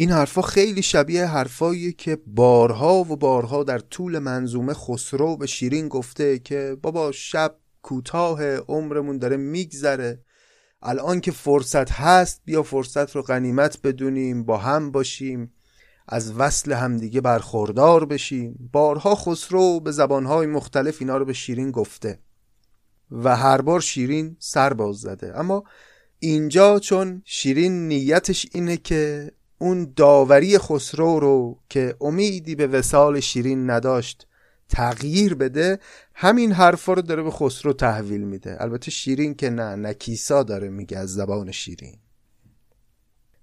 [0.00, 5.88] این حرفا خیلی شبیه حرفایی که بارها و بارها در طول منظومه خسرو به شیرین
[5.88, 10.24] گفته که بابا شب کوتاه عمرمون داره میگذره.
[10.82, 15.52] الان که فرصت هست بیا فرصت رو غنیمت بدونیم با هم باشیم
[16.08, 18.70] از وصل همدیگه برخوردار بشیم.
[18.72, 22.18] بارها خسرو به زبانهای مختلف اینا رو به شیرین گفته
[23.10, 25.38] و هر بار شیرین سر باز زده.
[25.38, 25.64] اما
[26.18, 33.70] اینجا چون شیرین نیتش اینه که اون داوری خسرو رو که امیدی به وسال شیرین
[33.70, 34.26] نداشت
[34.68, 35.78] تغییر بده
[36.14, 38.56] همین حرفا رو داره به خسرو تحویل میده.
[38.60, 41.98] البته شیرین که نه نکیسا داره میگه از زبان شیرین.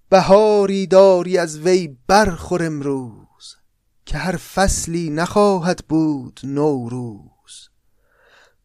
[0.10, 3.56] بهاری داری از وی برخور امروز
[4.06, 7.70] که هر فصلی نخواهد بود نوروز.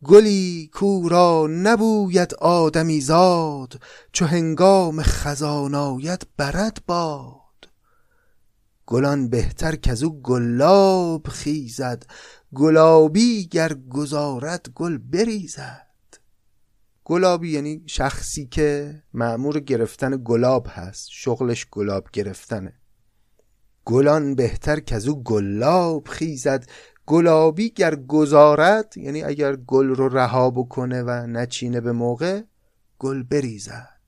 [0.05, 3.81] گلی کو را نبوید آدمی زاد
[4.13, 6.01] چو هنگام خزان
[6.37, 7.40] برد باد.
[8.91, 12.07] گلان بهتر که او گلاب خیزد
[12.55, 15.87] گلابی گر گذارد گل بریزد.
[17.05, 22.73] گلابی یعنی شخصی که معمور گرفتن گلاب هست شغلش گلاب گرفتنه.
[23.85, 26.71] گلان بهتر که او گلاب خیزد
[27.07, 32.43] گلابی گر گذارد یعنی اگر گل رو رها بکنه و نچینه به موقع
[32.99, 34.00] گل بریزد.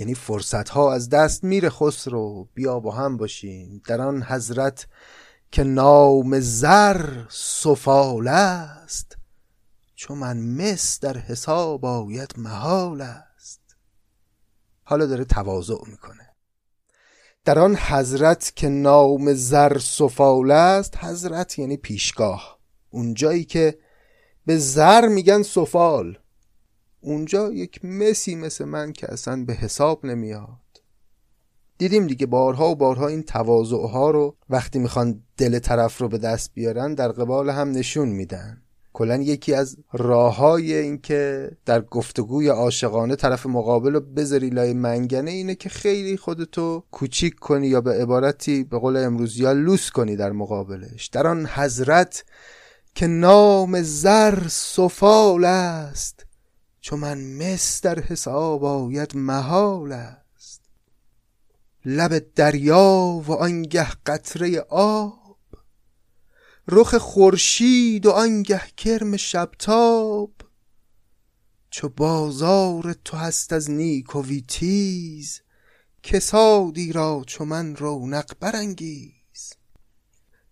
[0.00, 3.82] یعنی فرصت ها از دست میره خسرو بیا با هم باشیم.
[3.86, 4.86] در آن حضرت
[5.50, 9.18] که نام زر سفال است
[9.94, 13.60] چون من مس در حساب آید محال است.
[14.84, 16.28] حالا داره تواضع می‌کنه.
[17.44, 22.58] در آن حضرت که نام زر سفال است حضرت یعنی پیشگاه.
[22.90, 23.78] اونجایی که
[24.46, 26.18] به زر میگن سفال.
[27.00, 30.82] اونجا یک مسی مثل من که اصلا به حساب نمیاد.
[31.78, 36.18] دیدیم دیگه بارها و بارها این تواضع ها رو وقتی می‌خوان دل طرف رو به
[36.18, 38.62] دست بیارن در قبال هم نشون میدن.
[38.92, 44.72] کلا یکی از راه های این که در گفتگوی عاشقانه طرف مقابل رو بذاری لای
[44.72, 49.90] منگنه اینه که خیلی خودتو کوچیک کنی یا به عبارتی به قول امروزی ها لوس
[49.90, 51.06] کنی در مقابلش.
[51.06, 52.24] در آن حضرت
[52.94, 56.26] که نام زر سفال است.
[56.80, 60.60] چون من مس در حساب آید محال است.
[61.84, 65.36] لب دریا و آنگه قطره آب.
[66.68, 70.32] رخ خورشید و آنگه کرم شبتاب.
[71.70, 75.40] چو بازار تو هست از نیک و ویتیز
[76.02, 79.19] کسادی را چو من رونق برانگیز.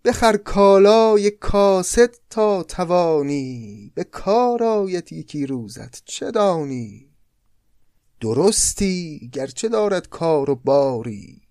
[0.08, 7.08] بخر کالای کاسد تا توانی به کار آید یکی روزت چه دانی؟
[8.20, 11.42] درستی گرچه دارد کار و باری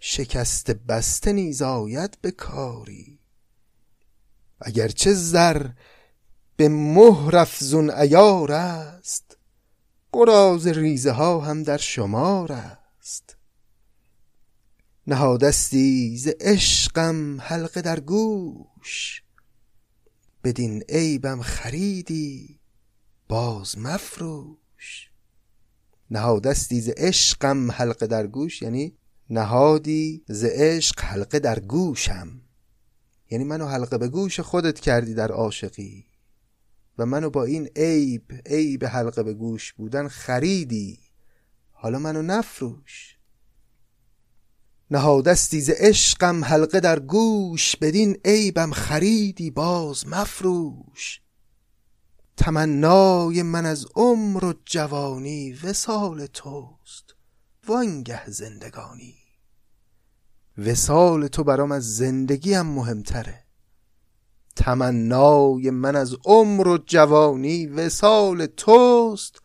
[0.00, 3.18] شکست بسته نیز آید به کاری.
[4.60, 5.66] اگرچه زر
[6.56, 9.36] به مهر افزون عیار است
[10.12, 12.79] قراض ریزه ها هم در شمار است.
[15.10, 19.22] نهادستی ز عشقم حلقه در گوش.
[20.44, 22.60] بدین عیبم خریدی
[23.28, 25.10] باز مفروش.
[26.10, 28.96] نهادستی ز عشقم حلقه در گوش یعنی
[29.30, 32.40] نهادی ز عشق حلقه در گوشم.
[33.30, 36.06] یعنی منو حلقه به گوش خودت کردی در عاشقی.
[36.98, 40.98] و منو با این عیب عیب حلقه به گوش بودن خریدی.
[41.72, 43.19] حالا منو نفروش.
[44.90, 51.20] نهادستی ز عشقم حلقه در گوش بدین عیبم خریدی باز مفروش.
[52.36, 57.14] تمنای من از عمر و جوانی وسال توست
[57.68, 59.14] وانگه زندگانی.
[60.58, 63.44] وسال تو برام از زندگی هم مهمتره.
[64.56, 69.42] تمنای من از عمر و جوانی وسال توست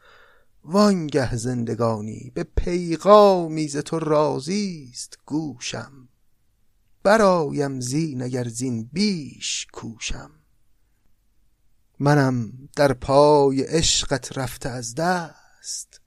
[0.67, 6.09] وانگه زندگانی به پیغامی ز تو راضیست گوشم.
[7.03, 10.31] برایم زین اگر زین بیش کوشم.
[11.99, 16.01] منم در پای عشقت رفته از دست.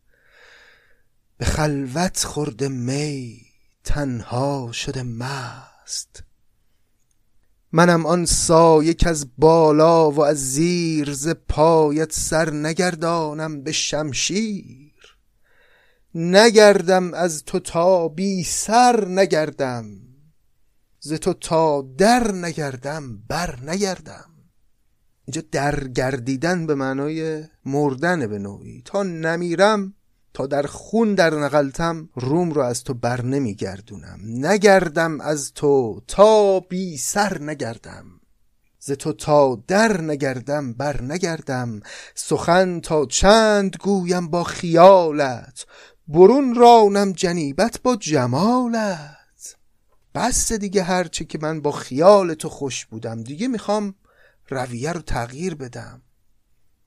[1.36, 3.46] به خلوت خورده می
[3.84, 6.22] تنها شده مست.
[7.72, 14.94] منم آن سایه از بالا و از زیر ز پایت سر نگردانم به شمشیر.
[16.14, 19.84] نگردم از تو تا بی سر نگردم
[21.00, 24.30] ز تو تا در نگردم بر نگردم.
[25.24, 28.82] اینجا درگردیدن به معنای مردن به نوعی.
[28.84, 29.94] تا نمیرم
[30.38, 34.18] تا در خون در نقلتم روم رو از تو بر نمیگردونم.
[34.24, 38.04] نگردم از تو تا بی سر نگردم.
[38.78, 41.80] ز تو تا در نگردم بر نگردم.
[42.14, 45.66] سخن تا چند گویم با خیالت.
[46.08, 49.56] برون رانم جنیبت با جمالت.
[50.14, 53.22] بس دیگه هرچه که من با خیال تو خوش بودم.
[53.22, 53.94] دیگه می‌خوام
[54.48, 56.02] رویه رو تغییر بدم.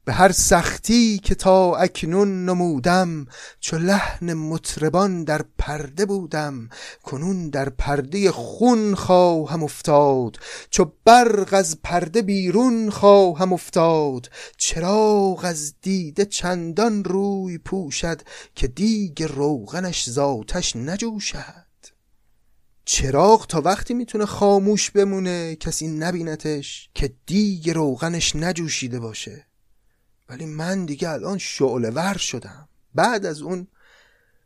[0.06, 3.26] به هر سختی که تا اکنون نمودم
[3.60, 6.70] چو لحن مطربان در پرده بودم
[7.04, 10.40] کنون در پرده خون خواهم افتاد
[10.70, 18.22] چو برق از پرده بیرون خواهم افتاد چراغ از دیده چندان روی پوشد
[18.56, 21.72] که دیگ روغنش ذاتش نجوشد.
[22.86, 29.51] چراغ تا وقتی می‌تونه خاموش بمونه کسی نبینتش که دیگ روغنش نجوشیده باشه.
[30.32, 32.70] ولی من دیگه الان شعله ور شدم.
[32.96, 33.68] بعد از اون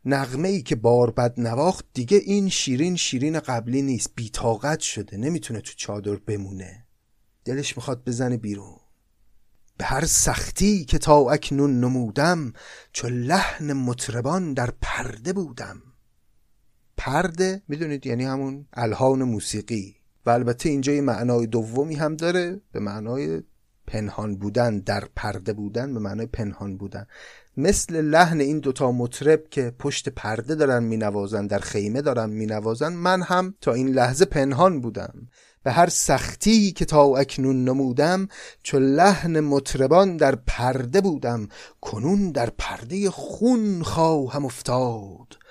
[0.05, 4.09] نغمه ای که باربد نواخت دیگه این شیرین شیرین قبلی نیست.
[4.15, 5.17] بیتاقت شده.
[5.17, 6.85] نمی‌تونه تو چادر بمونه.
[7.45, 8.79] دلش می‌خواد بزنه بیرون.
[9.77, 12.53] به هر سختی که تا اکنون نمودم
[12.91, 15.81] چو لحن مطربان در پرده بودم.
[16.97, 19.95] پرده می‌دونید یعنی همون الهان موسیقی.
[20.25, 23.41] و البته اینجا یه معنای دومی هم داره به معنای
[23.87, 27.05] پنهان بودن در پرده بودن به معنای پنهان بودن.
[27.57, 33.21] مثل لحن این دوتا مطرب که پشت پرده دارن مینوازن در خیمه دارن مینوازن من
[33.21, 35.13] هم تا این لحظه پنهان بودم.
[35.63, 38.27] به هر سختی که تا اکنون نمودم
[38.63, 41.47] چو لحن مطربان در پرده بودم.
[41.81, 45.44] کنون در پرده خون خواهم افتاد.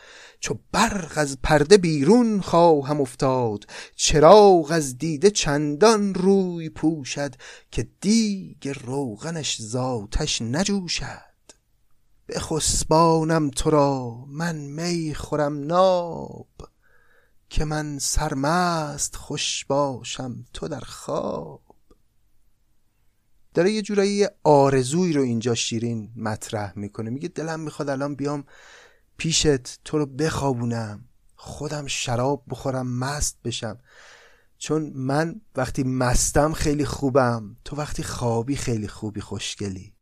[0.45, 3.65] چو برق از پرده بیرون خواهم افتاد
[3.97, 7.35] چراغ از دیده چندان روی پوشد
[7.71, 11.35] که دیگ روغنش ذاتش نجوشد.
[12.29, 16.49] بخسبانم تو را من می خورم ناب
[17.49, 21.63] که من سرمست خوش باشم تو در خواب.
[23.55, 27.11] داره یه جورایی آرزوی رو اینجا شیرین مطرح می‌کنه.
[27.11, 28.45] میگه دلم می‌خواد الان بیام
[29.17, 31.05] پیشت تو رو بخوابونم.
[31.37, 33.79] خودم شراب بخورم مست بشم.
[34.59, 39.95] چون من وقتی مستم خیلی خوبم تو وقتی خوابی خیلی خوبی خوشگلی.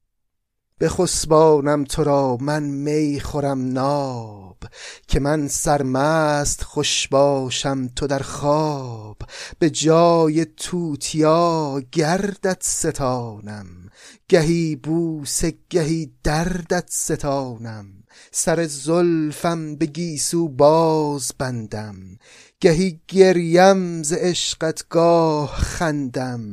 [0.80, 4.58] بخسبانم تو را من می خورم ناب
[5.08, 9.16] که من سرمست خوش باشم تو در خواب.
[9.58, 13.66] به جای توتیا گردت ستانم
[14.28, 18.01] گهی بوسه گهی دردت ستانم.
[18.34, 21.96] سر زلفم به گیسو باز بندم.
[22.60, 26.44] گهی گریم ز عشقت گاه خندم.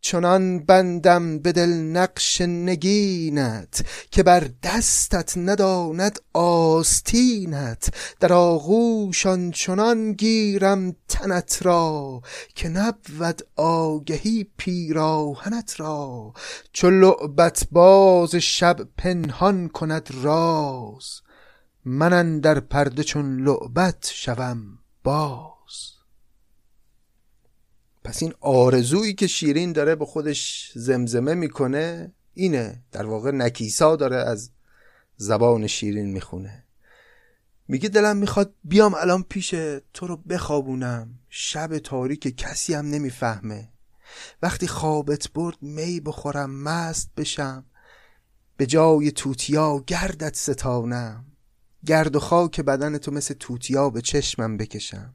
[0.00, 7.94] چنان بندم به دل نقش نگینت که بر دستت نداند آستینت.
[8.20, 12.20] در آغوشان چنان گیرم تنت را
[12.54, 16.32] که نبود آگهی پیراهنت را.
[16.72, 21.25] چو لعبت باز شب پنهان کند راز
[21.88, 25.92] من در پرده چون لعبت شوم باز.
[28.04, 32.82] پس این آرزویی که شیرین داره به خودش زمزمه می‌کنه اینه.
[32.92, 34.50] در واقع نکیسا داره از
[35.16, 36.64] زبان شیرین می‌خونه.
[37.68, 39.50] میگه دلم می‌خواد بیام الان پیش
[39.94, 41.18] تو رو بخوابونم.
[41.28, 43.68] شب تاریک کسی هم نمی‌فهمه.
[44.42, 47.64] وقتی خوابت برد می بخورم مست بشم.
[48.56, 51.24] به جای توتیا گردت ستانم.
[51.86, 55.14] گرد و خاک بدن تو مثل توتیا به چشمم بکشم.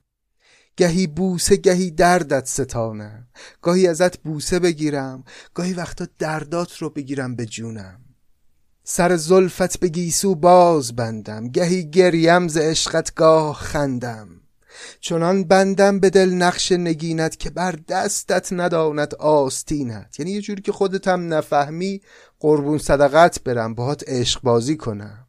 [0.78, 3.28] گهی بوسه گهی دردت ستانم.
[3.62, 5.24] گاهی ازت بوسه بگیرم.
[5.54, 8.02] گاهی وقتا دردات رو بگیرم به جونم.
[8.84, 11.48] سر زلفت به گیسو باز بندم.
[11.48, 14.28] گهی گریم ز عشقت گاه خندم.
[15.00, 20.20] چنان بندم به دل نقش نگینت که بر دستت نداند آستینت.
[20.20, 22.02] یعنی یه جوری که خودت هم نفهمی
[22.40, 25.28] قربون صدقت برم باهات عشق بازی کنم.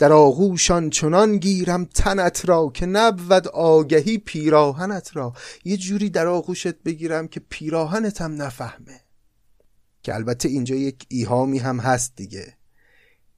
[0.00, 5.32] در آغوشان چنان گیرم تنت را که نبود آگهی پیراهنت را.
[5.64, 9.00] یه جوری در آغوشت بگیرم که پیراهنتم نفهمه.
[10.02, 12.54] که البته اینجا یک ایهامی هم هست دیگه.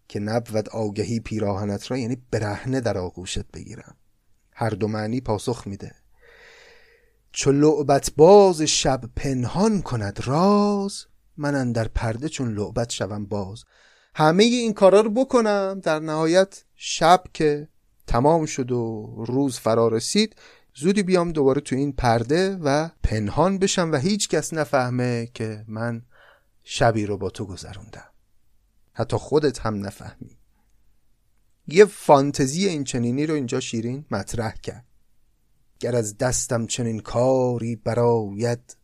[0.08, 3.96] که نبود آگهی پیراهنت را یعنی برهنه در آغوشت بگیرم.
[4.52, 5.94] هر دو معنی پاسخ میده.
[7.32, 11.06] چو لعبت باز شب پنهان کند راز
[11.36, 13.64] من در پرده چون لعبت شوم باز.
[14.14, 15.80] همه این کارا رو بکنم.
[15.82, 17.68] در نهایت شب که
[18.06, 20.36] تمام شد و روز فرا رسید
[20.74, 26.02] زودی بیام دوباره تو این پرده و پنهان بشم و هیچ کس نفهمه که من
[26.64, 28.10] شبی رو با تو گذروندم.
[28.92, 30.38] حتی خودت هم نفهمی.
[31.66, 34.86] یه فانتزی این چنینی رو اینجا شیرین مطرح کرد.
[35.80, 38.76] گر از دستم چنین کاری براید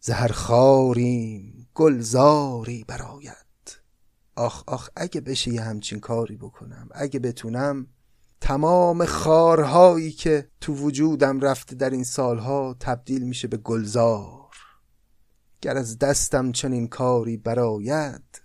[0.00, 3.45] زهر خاریم گلزاری براید.
[4.36, 7.86] آخ آخ اگه بشه یه همچین کاری بکنم اگه بتونم
[8.40, 14.50] تمام خارهایی که تو وجودم رفته در این سالها تبدیل میشه به گلزار.
[15.62, 18.42] گر از دستم چنین کاری براید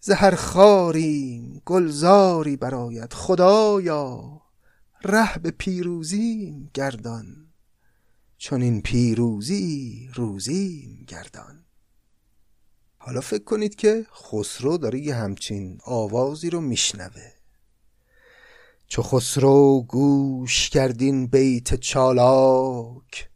[0.00, 4.40] زهر خاریم گلزاری براید خدایا
[5.04, 7.46] ره به پیروزیم گردان
[8.38, 11.63] چون این پیروزی روزیم گردان.
[13.06, 17.32] حالا فکر کنید که خسرو داره یه همچین آوازی رو میشنوه.
[18.88, 23.28] چو خسرو گوش کردین بیت چالاک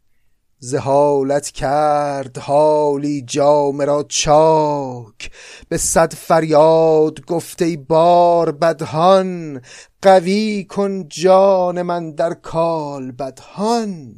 [0.59, 5.31] زهالت کرد حالی جام را چاک.
[5.69, 9.61] به صد فریاد گفته بار بدهان
[10.01, 14.15] قوی کن جان من در کال بدهان.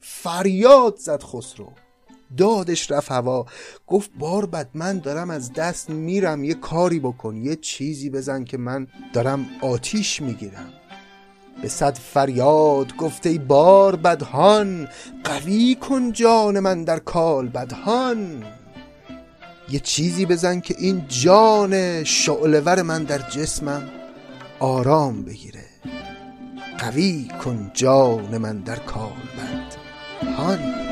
[0.00, 1.72] فریاد زد خسرو.
[2.36, 3.46] دادش رفت هوا.
[3.86, 8.58] گفت بار بد من دارم از دست میرم یه کاری بکن یه چیزی بزن که
[8.58, 10.72] من دارم آتیش می‌گیرم.
[11.62, 14.88] به صد فریاد گفته بار بدهان
[15.24, 18.44] قوی کن جان من در کال بدهان
[19.68, 23.82] یه چیزی بزن که این جان شعلور من در جسمم
[24.58, 25.64] آرام بگیره.
[26.78, 30.85] قوی کن جان من در کال بدهان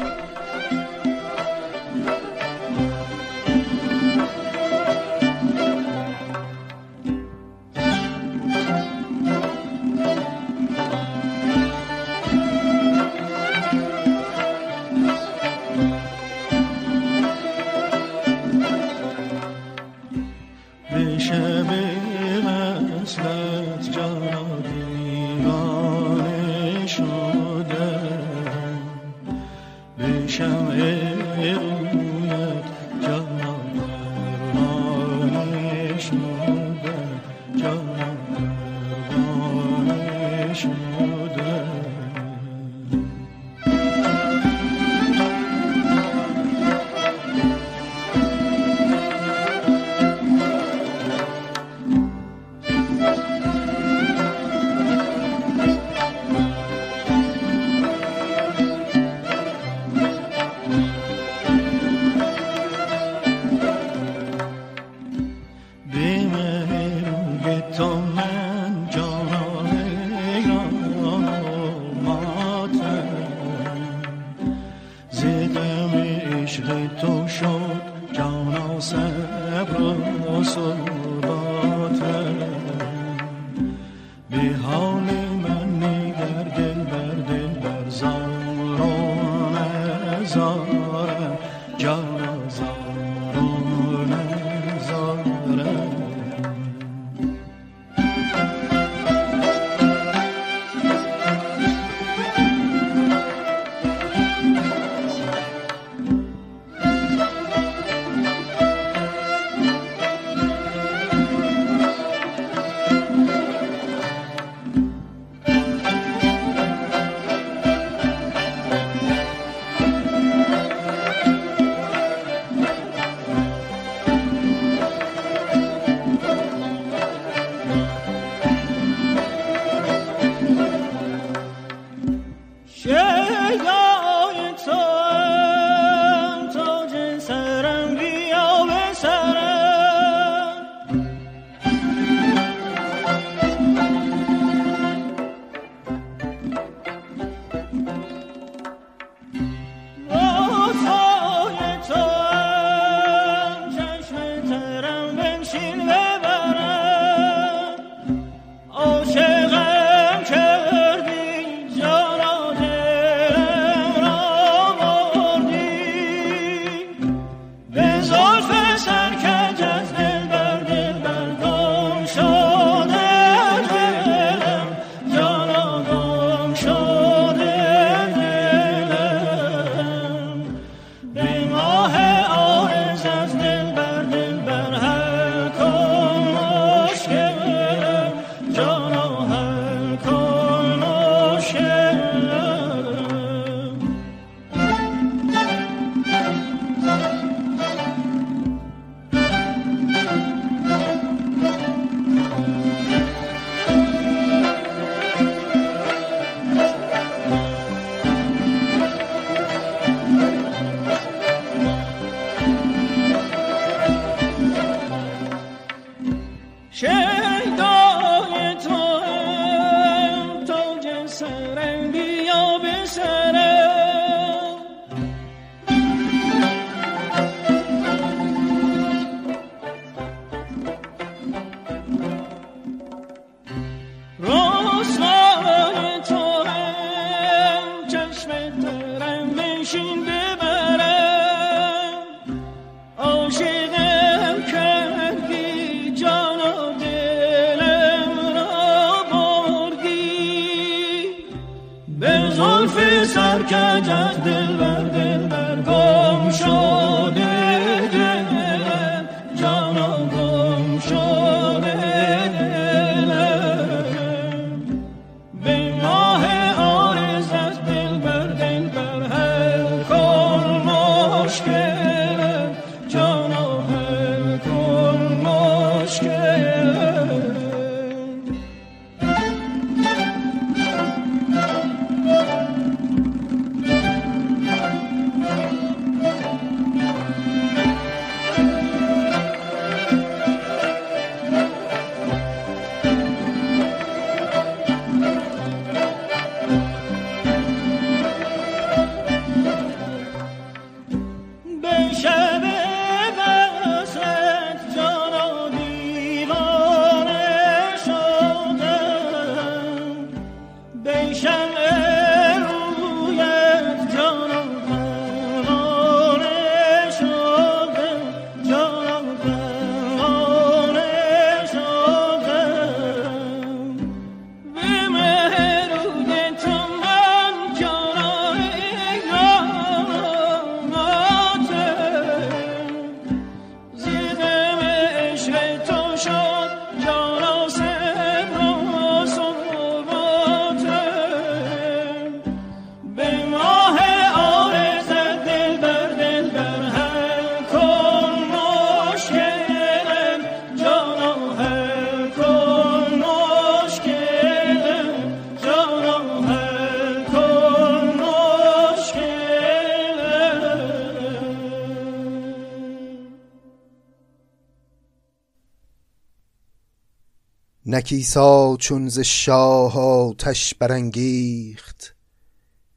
[367.74, 371.96] نکیسا چون ز شاه آتش برانگیخت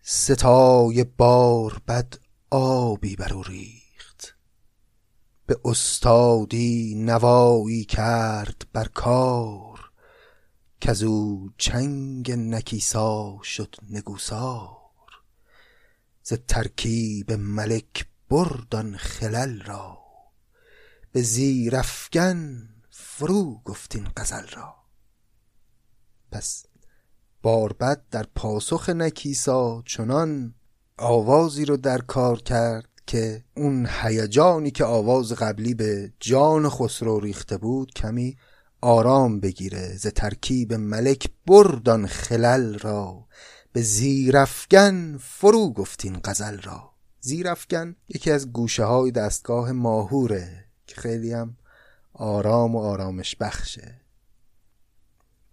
[0.02, 2.14] ستای بار بد
[2.50, 4.36] آبی بر او ریخت.
[5.46, 9.92] به استادی نوایی کرد بر کار
[10.82, 14.78] کزو چنگ نکیسا شد نگوسار.
[16.24, 19.98] ز ترکیب ملک برد آن خلل را
[21.12, 24.77] به زیر افگن فرو گفت این غزل را.
[26.38, 26.66] پس
[27.42, 30.54] باربد در پاسخ نکیسا چنان
[30.98, 37.58] آوازی رو در کار کرد که اون هیجانی که آواز قبلی به جان خسرو ریخته
[37.58, 38.38] بود کمی
[38.82, 43.26] آرام بگیره ز ترکیب ملک بردان خلل را.
[43.74, 46.92] به زیرفگن فرو گفتین غزل را.
[47.20, 51.58] زیرفگن یکی از گوشه های دستگاه ماهوره که خیلی هم
[52.14, 54.07] آرام و آرامش بخشه.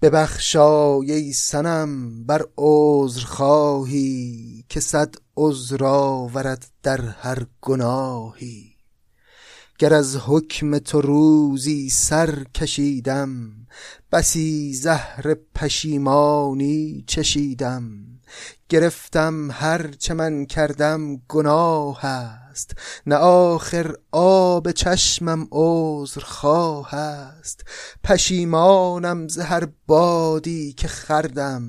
[0.04, 8.76] ببخشای ای سنم بر عذر خواهی که صد عذر آورد در هر گناهی.
[9.78, 13.52] گر از حکم تو روزی سر کشیدم
[14.12, 17.90] بسی زهر پشیمانی چشیدم.
[18.68, 22.00] گرفتم هر چه من کردم گناه
[22.54, 22.70] است.
[23.06, 27.64] نه آخر آب چشمم عذر خواه است.
[28.04, 31.64] پشیمانم ز هر بادی که خردم.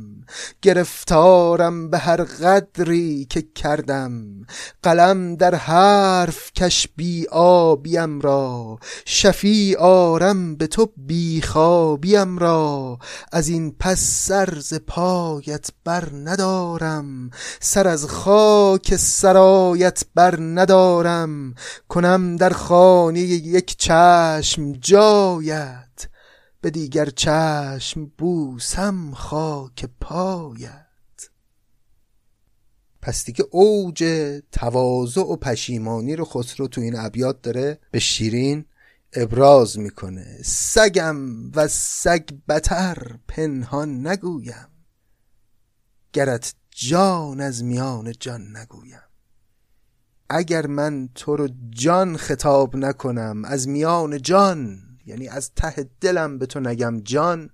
[0.62, 4.46] گرفتارم به هر قدری که کردم.
[4.84, 8.78] قلم در حرف کش بی آبیم را.
[9.06, 13.00] شفی آرم به تو بی خوابیم را.
[13.32, 17.30] از این پس سر ز پایت بر ندارم.
[17.60, 20.75] سر از خاک سرایت بر ندارم.
[21.88, 26.08] کنم در خانه یک چشم جایت
[26.62, 30.86] به دیگر چشم بوسم خاک پایت.
[33.02, 34.04] پس دیگه اوج
[34.52, 38.66] تواضع و پشیمانی رو خسرو تو این ابیات داره به شیرین
[39.14, 40.38] ابراز می‌کنه.
[40.44, 42.98] سگم و سگ بتر
[43.28, 44.68] پنهان نگویم
[46.14, 49.05] گرت جان از میان جان نگویم.
[50.30, 56.46] اگر من تو رو جان خطاب نکنم از میان جان یعنی از ته دلم به
[56.46, 57.50] تو نگم جان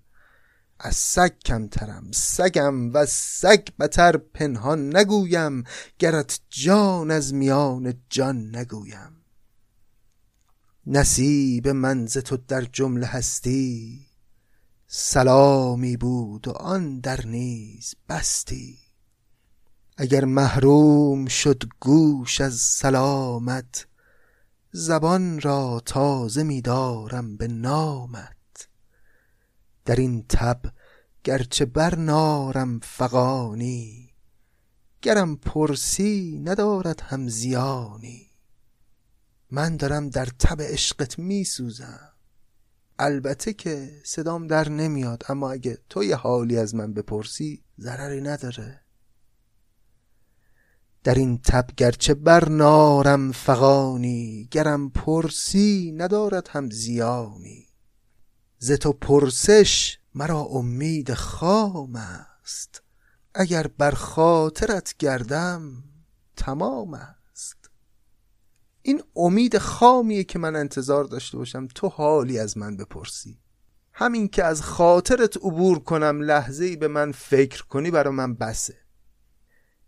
[0.83, 5.63] از سگ کمترم سگم و سگ بتر پنهان نگویم
[5.99, 9.21] گرت جان از میان جان نگویم.
[10.87, 14.07] نصیب من ز تو در جمله هستی
[14.87, 18.80] سلامی بود و آن در نیز بستی.
[20.01, 23.87] اگر محروم شد گوش از سلامت
[24.71, 28.67] زبان را تازه می دارم به نامت.
[29.85, 30.61] در این تب
[31.23, 34.13] گرچه بر نارم فغانی
[35.01, 38.27] گرم پرسی ندارد هم زیانی.
[39.51, 42.13] من دارم در تب عشقت می سوزم.
[42.99, 48.80] البته که صدام در نمیاد اما اگه تو یه حالی از من بپرسی ضرری نداره.
[51.03, 57.67] در این تب گرچه بر نارم فغانی گرم پرسی ندارد هم زیانی.
[58.57, 62.81] ز تو پرسش مرا امید خام است
[63.33, 65.83] اگر بر خاطرت گردم
[66.37, 67.69] تمام است.
[68.81, 73.39] این امید خامیه که من انتظار داشته باشم تو حالی از من بپرسی.
[73.93, 78.80] همین که از خاطرت عبور کنم لحظه به من فکر کنی برا من بسه.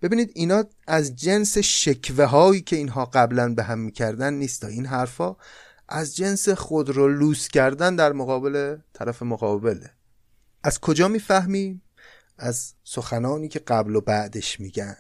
[0.04, 5.36] ببینید اینا از جنس شکوه هایی که اینها قبلا به هم می‌کردن نیست این حرفا
[5.90, 9.92] از جنس خود رو لوس کردن در مقابل طرف مقابله.
[10.64, 11.82] از کجا می‌فهمیم؟
[12.38, 14.98] از سخنانی که قبل و بعدش میگن.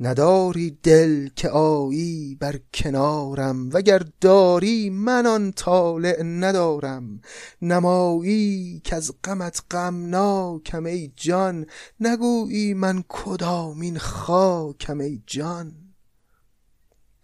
[0.00, 7.20] نداری دل که آیی بر کنارم وگر داری من آن طالع ندارم.
[7.62, 11.66] نمایی که از غمت غمناکم ای جان
[12.00, 15.72] نگویی من کدامین خاکم ای جان.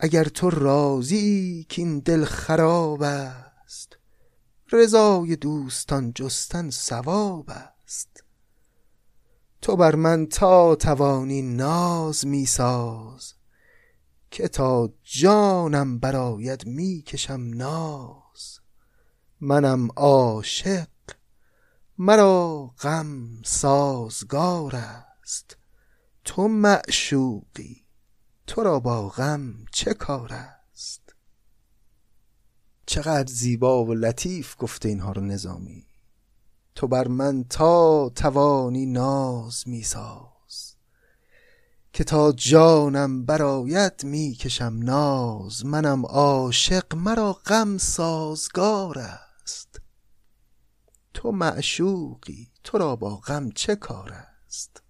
[0.01, 3.99] اگر تو راضی که این دل خراب است
[4.73, 7.72] رضای دوستان جستن ثواب است.
[9.63, 13.35] تو بر من تا توانی ناز میساز
[14.31, 18.61] که تا جانم براید می‌کشم ناز.
[19.41, 20.89] منم عاشق
[21.99, 25.57] مرا غم سازگار است.
[26.25, 27.85] تو معشوقی
[28.47, 31.15] تو را با غم چه کار است؟
[32.87, 35.92] چقدر زیبا و لطیف گفته اینها رو نظامی.
[36.75, 40.77] تو بر من تا توانی ناز میساز.
[41.93, 49.81] که تا جانم برایت می‌کشم ناز منم عاشق مرا غم سازگار است.
[51.15, 54.83] تو معشوقی تو را با غم چه کار است؟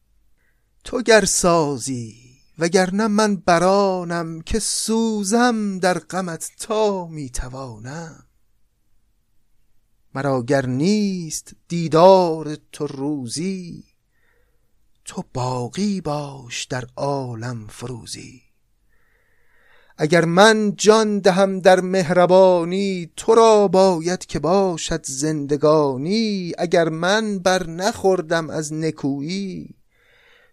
[0.85, 8.27] تو گر سازی وگرنه من برانم که سوزم در غمت تا می‌توانم.
[10.15, 13.85] مرا گر نیست دیدار تو روزی
[15.05, 18.43] تو باقی باش در عالم فروزی.
[19.99, 26.53] اگر من جان دهم در مهربانی تو را باید که باشد زندگانی.
[26.59, 29.75] اگر من بر نخوردم از نکویی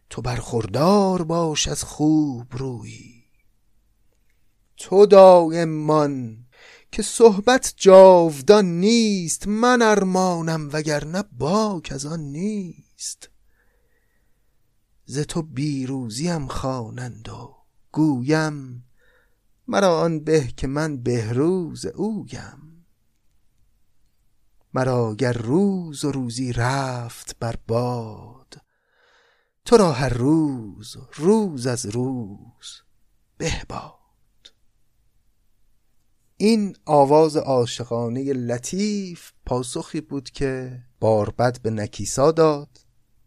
[0.10, 3.24] تو برخوردار باش از خوب رویی.
[4.78, 6.38] تو دایمان
[6.92, 13.30] که صحبت جاودان نیست من ارمانم وگرنه باک از آن نیست.
[15.06, 17.56] ز تو بیروزیم خوانند و
[17.92, 18.86] گویم
[19.68, 22.86] مرا آن به که من بهروز اویم.
[24.74, 28.62] مرا گر روز و روزی رفت بر باد
[29.66, 32.82] تو را هر روز روز از روز
[33.38, 33.99] به باد.
[36.42, 42.68] این آواز عاشقانه لطیف پاسخی بود که باربد به نکیسا داد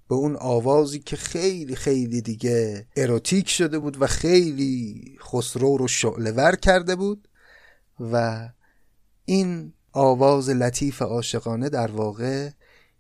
[0.09, 6.57] به اون آوازی که خیلی خیلی دیگه اروتیک شده بود و خیلی خسرو رو شعله
[6.57, 7.29] کرده بود
[8.01, 8.49] و
[9.25, 12.51] این آواز لطیف عاشقانه در واقع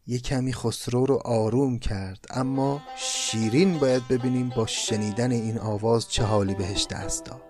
[0.07, 2.25] یه کمی خسرو رو آروم کرد.
[2.31, 7.43] اما شیرین باید ببینیم با شنیدن این آواز چه حالی بهش دست داد.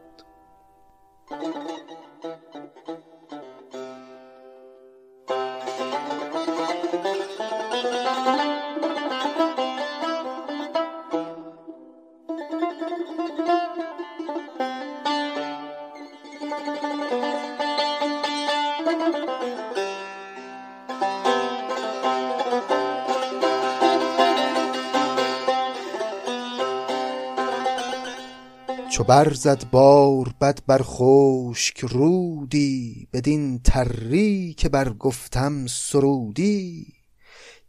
[29.03, 36.87] چو برزد بار بد بر خشک رودی بدین تری که بر گفتم سرودی.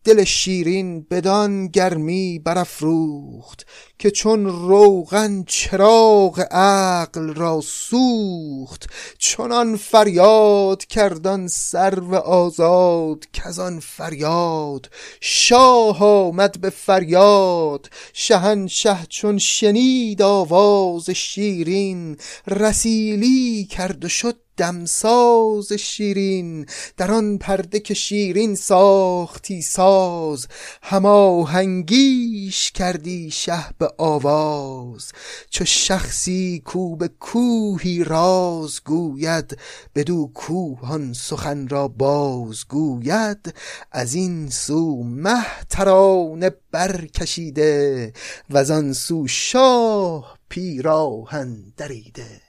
[0.04, 3.66] دل شیرین بدان گرمی برافروخت
[4.00, 14.90] که چون روغن چراغ عقل را سوخت چنان فریاد کردان سرو آزاد کزان فریاد.
[15.22, 26.66] شاه آمد به فریاد شهنشه چون شنید آواز شیرین رسیلی کرد و شد دمساز شیرین
[26.98, 30.48] در آن پرده که شیرین ساختی ساز.
[30.84, 35.12] هماهنگیش کردی شه به آواز.
[35.50, 39.58] چو شخصی کو به کوهی راز گوید
[39.96, 43.54] بدو کوهان سخن را باز گوید.
[43.92, 48.14] از این سو مه ترانه برکشیده
[48.50, 52.43] و آن سو شاه پیراهن دریده.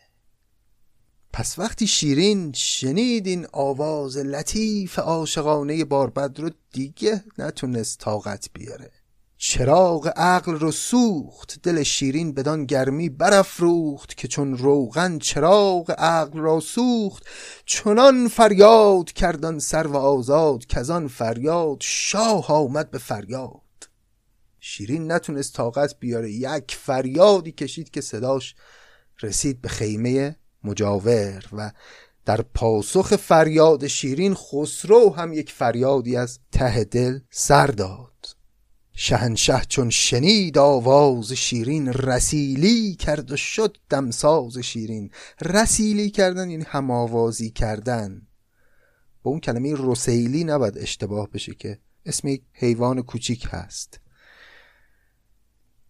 [1.36, 8.90] پس وقتی شیرین شنید این آواز لطیف عاشقانه باربد رو دیگه نتونست طاقت بیاره.
[9.36, 16.60] چراغ عقل رو سوخت دل شیرین بدان گرمی برافروخت که چون روغن چراغ عقل را
[16.60, 17.26] سوخت
[17.66, 23.60] چنان فریاد کردن سر و آزاد کزان فریاد شاه آمد به فریاد.
[24.60, 28.54] شیرین نتونست طاقت بیاره یک فریادی کشید که صداش
[29.22, 31.70] رسید به خیمه مجاور و
[32.24, 38.10] در پاسخ فریاد شیرین خسرو هم یک فریادی از ته دل سر داد.
[38.96, 45.10] شهنشه چون شنید آواز شیرین رسیلی کرد و شد دمساز شیرین.
[45.42, 48.22] رسیلی کردن یعنی هماوازی کردن.
[49.22, 54.00] با اون کلمه رسیلی نباید اشتباه بشه که اسم یک حیوان کوچیک هست.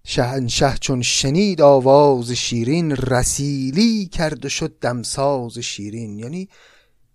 [0.07, 6.19] شهنشه چون شنید آواز شیرین رسیلی کرد و شد دمساز شیرین.
[6.19, 6.49] یعنی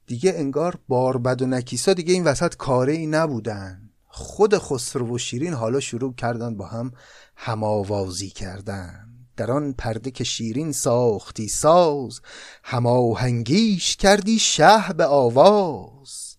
[0.07, 3.89] دیگه انگار باربد و نکیسا دیگه این وسط کاره ای نبودن.
[4.07, 6.91] خود خسرو و شیرین حالا شروع کردن با هم
[7.35, 9.05] هماوازی کردن.
[9.37, 12.21] در آن پرده که شیرین ساختی ساز
[12.63, 16.29] هماهنگیش کردی شه به آواز.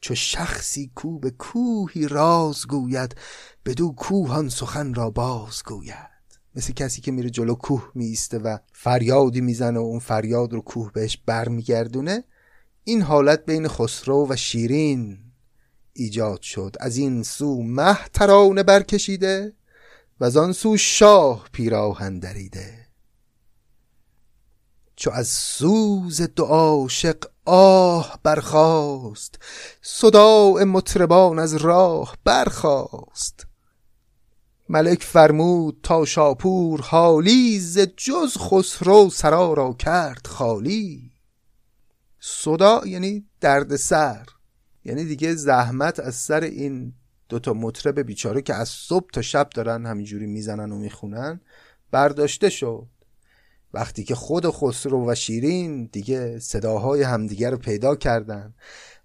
[0.00, 3.16] چو شخصی کو به کوهی راز گوید
[3.66, 6.12] بدو کوهان سخن را باز گوید.
[6.54, 10.92] مثل کسی که میره جلو کوه میسته و فریادی می‌زنه و اون فریاد رو کوه
[10.92, 12.24] بهش برمیگردونه
[12.84, 15.18] این حالت بین خسرو و شیرین
[15.92, 16.76] ایجاد شد.
[16.80, 19.52] از این سو مه ترانه برکشیده
[20.20, 22.86] و از آن سو شاه پیراهن دریده.
[24.96, 29.38] چو از سوز دو عاشق آه برخاست
[29.82, 33.46] صداع مطربان از راه برخاست.
[34.72, 41.12] ملک فرمود تا شاپور حالی ز جز خسرو سرا را کرد خالی.
[42.20, 44.26] صدا یعنی درد سر
[44.84, 46.92] یعنی دیگه زحمت از سر این
[47.28, 51.40] دوتا مطرب بیچاره که از صبح تا شب دارن همینجوری می‌زنن و می‌خونن
[51.90, 52.86] برداشته شد.
[53.74, 58.54] وقتی که خود خسرو و شیرین دیگه صداهای همدیگه رو پیدا کردن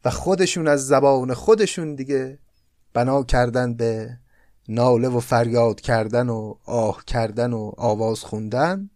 [0.06, 2.40] و خودشون از زبان خودشون دیگه
[2.94, 4.18] بنا کردن به
[4.70, 8.90] ناله و فریاد کردن و آه کردن و آواز خوندن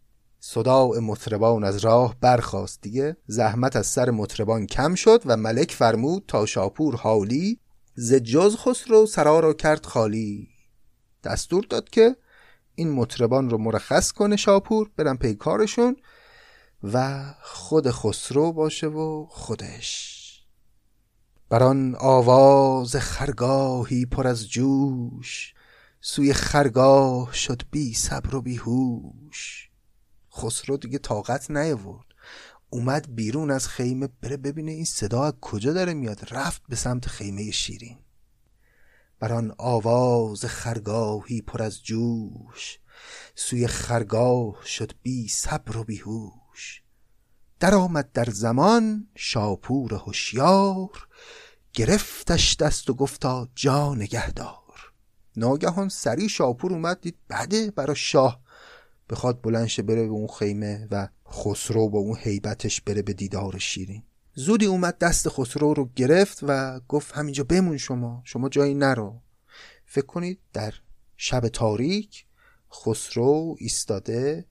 [0.44, 3.18] صداع مطربان از راه برخواست دیگه.
[3.28, 7.60] زحمت از سر مطربان کم شد و ملک فرمود تا شاپور حالی
[7.96, 10.48] ز جز خسرو سرا را کرد خالی.
[11.24, 12.16] دستور داد که
[12.76, 15.96] این مطربان رو مرخص کنه شاپور برن پی کارشون
[16.84, 20.18] و خود خسرو باشه و خودش.
[21.50, 25.54] بران آواز خرگاهی پر از جوش
[26.04, 29.70] سوی خرگاه شد بی صبر و بی هوش.
[30.34, 32.06] خسرو دیگه طاقت نیاورد.
[32.70, 36.34] اومد بیرون از خیمه بره ببینه این صدا از کجا داره میاد.
[36.34, 37.98] رفت به سمت خیمه شیرین.
[39.20, 42.80] بر آن آواز خرگاهی پر از جوش.
[43.36, 46.82] سوی خرگاه شد بی صبر و بیهوش
[47.60, 51.08] در آمد در زمان شاپور هوشیار.
[51.74, 54.61] گرفتش دست و گفتا جا نگهدار
[55.38, 58.42] ناگهان سری شاپور اومد دید بده برا شاه.
[59.10, 64.04] بخواد بلنشه بره به اون خیمه و خسرو با اون حیبتش بره به دیدار شیرین.
[64.34, 69.22] زودی اومد دست خسرو رو گرفت و گفت همینجا بمون شما شما جایی نرو.
[69.86, 70.74] فکر کنید در
[71.18, 72.26] شب تاریک
[72.74, 74.46] خسرو ایستاده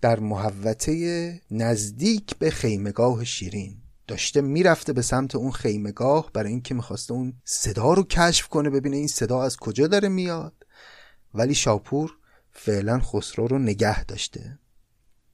[0.00, 3.82] در محوطه نزدیک به خیمگاه شیرین.
[4.10, 8.96] داشته می‌رفته به سمت اون خیمگاه برای اینکه می‌خواسته اون صدا رو کشف کنه ببینه
[8.96, 10.66] این صدا از کجا داره میاد.
[11.34, 12.16] ولی شاپور
[12.52, 14.58] فعلا خسرو رو نگه داشته.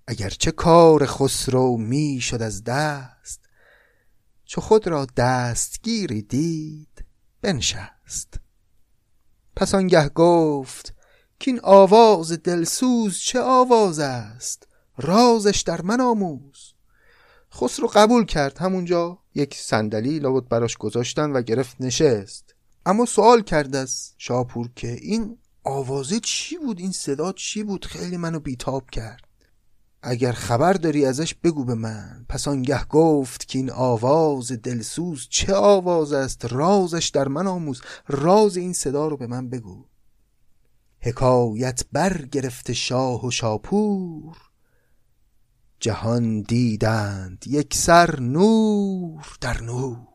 [0.06, 3.40] اگرچه کار خسرو می شد از دست
[4.44, 7.04] چو خود را دستگیری دید
[7.42, 8.40] بنشست.
[9.56, 10.94] پس آنگه گفت
[11.40, 16.65] که این آواز دلسوز چه آواز است؟ رازش در من آموز.
[17.56, 18.58] خسرو قبول کرد.
[18.58, 22.54] همونجا یک صندلی لابد براش گذاشتن و گرفت نشست.
[22.86, 28.16] اما سوال کرد از شاپور که این آوازه چی بود؟ این صدا چی بود؟ خیلی
[28.16, 29.20] منو بیتاب کرد.
[30.02, 32.26] اگر خبر داری ازش بگو به من.
[32.28, 37.82] پس آنگه گفت که این آواز دلسوز چه آواز است؟ رازش در من آموز.
[38.08, 39.84] راز این صدا رو به من بگو.
[41.00, 44.45] حکایت بر گرفته شاه و شاپور.
[45.80, 50.06] جهان دیدند یک سر نور در نور.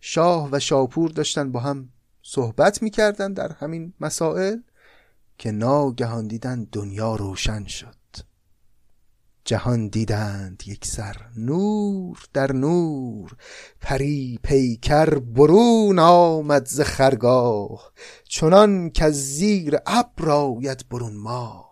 [0.00, 1.88] شاه و شاپور داشتن با هم
[2.22, 4.58] صحبت می‌کردن در همین مسائل
[5.38, 7.96] که ناگهان دیدن دنیا روشن شد.
[9.44, 13.36] جهان دیدند یک سر نور در نور.
[13.80, 17.92] پری پیکر برون آمد ز خرگاه.
[18.24, 21.63] چنان که زیر ابر آید برون ماه.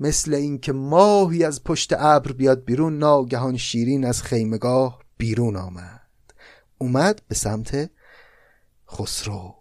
[0.00, 6.00] مثل اینکه ماهی از پشت ابر بیاد بیرون ناگهان شیرین از خیمگاه بیرون آمد.
[6.78, 7.90] اومد به سمت
[8.90, 9.54] خسرو.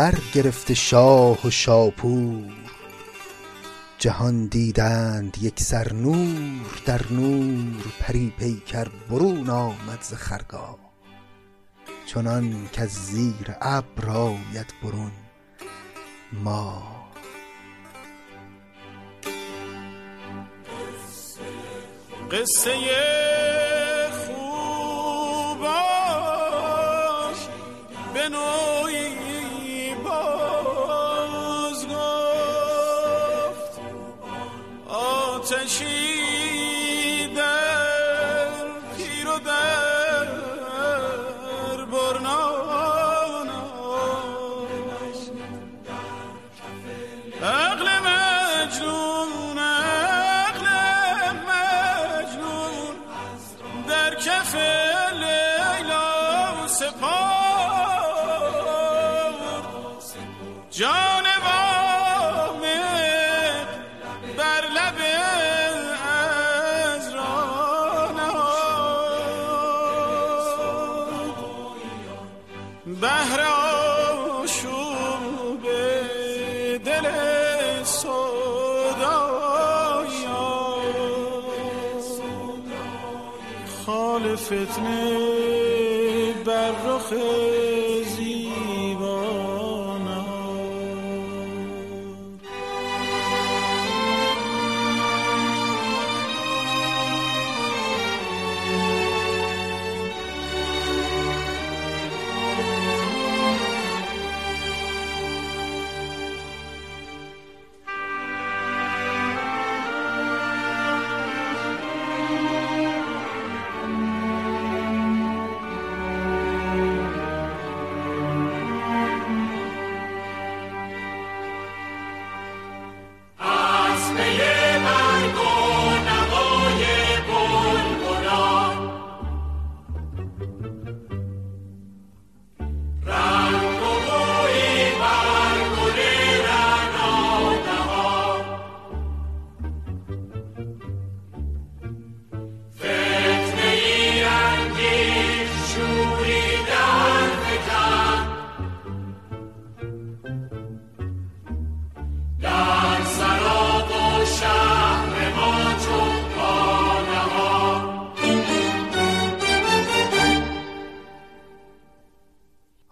[0.00, 2.52] برگرفته شاه و شاپور.
[3.98, 10.78] جهان دیدند یک سر نور در نور پری پیکر برون آمد ز خرگاه.
[12.06, 15.12] چنان که زیر ابر آید برون
[16.32, 16.82] ما
[22.32, 22.76] قصه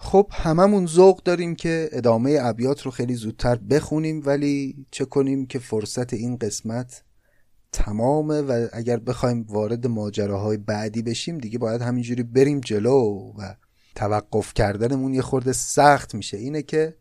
[0.09, 5.59] خب هممون ذوق داریم که ادامه ابیات رو خیلی زودتر بخونیم ولی چه کنیم که
[5.59, 7.03] فرصت این قسمت
[7.73, 13.55] تمامه و اگر بخوایم وارد ماجراهای بعدی بشیم دیگه باید همینجوری بریم جلو و
[13.95, 16.37] توقف کردنمون یه خورده سخت میشه.
[16.37, 16.97] اینه که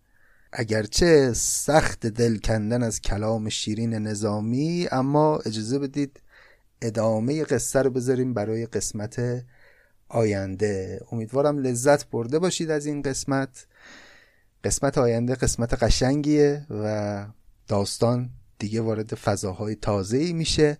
[0.53, 6.21] اگرچه سخت دل کندن از کلام شیرین نظامی اما اجازه بدید
[6.81, 9.43] ادامه قصه رو بذاریم برای قسمت
[10.09, 11.01] آینده.
[11.11, 13.67] امیدوارم لذت برده باشید از این قسمت.
[14.63, 17.25] قسمت آینده قسمت قشنگیه و
[17.67, 18.29] داستان
[18.59, 20.77] دیگه وارد فضاهای تازه ای میشه.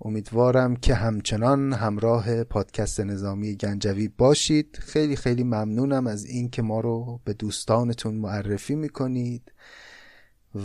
[0.00, 4.78] امیدوارم که همچنان همراه پادکست نظامی گنجوی باشید.
[4.80, 9.52] خیلی خیلی ممنونم از این که ما رو به دوستانتون معرفی می‌کنید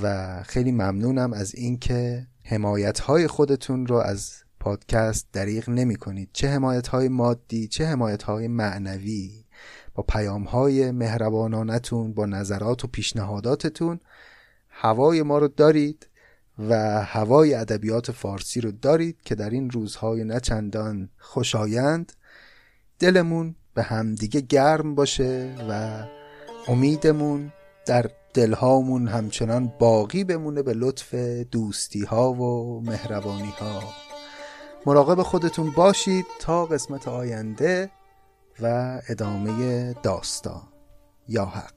[0.01, 6.29] و خیلی ممنونم از این که حمایت های خودتون رو از پادکست دریغ نمی کنید
[6.33, 9.45] چه حمایت های مادی چه حمایت های معنوی.
[9.93, 13.99] با پیام های مهربانانتون با نظرات و پیشنهاداتتون
[14.69, 16.07] هوای ما رو دارید
[16.69, 22.13] و هوای ادبیات فارسی رو دارید که در این روزهای نچندان خوشایند.
[22.99, 26.03] دلمون به همدیگه گرم باشه و
[26.67, 27.51] امیدمون
[27.85, 31.15] در دلهامون همچنان باقی بمونه به لطف
[31.51, 34.04] دوستی ها و مهربانی ها
[34.85, 37.91] مراقب خودتون باشید تا قسمت آینده
[38.61, 40.61] و ادامه داستان.
[41.27, 41.73] یا حق.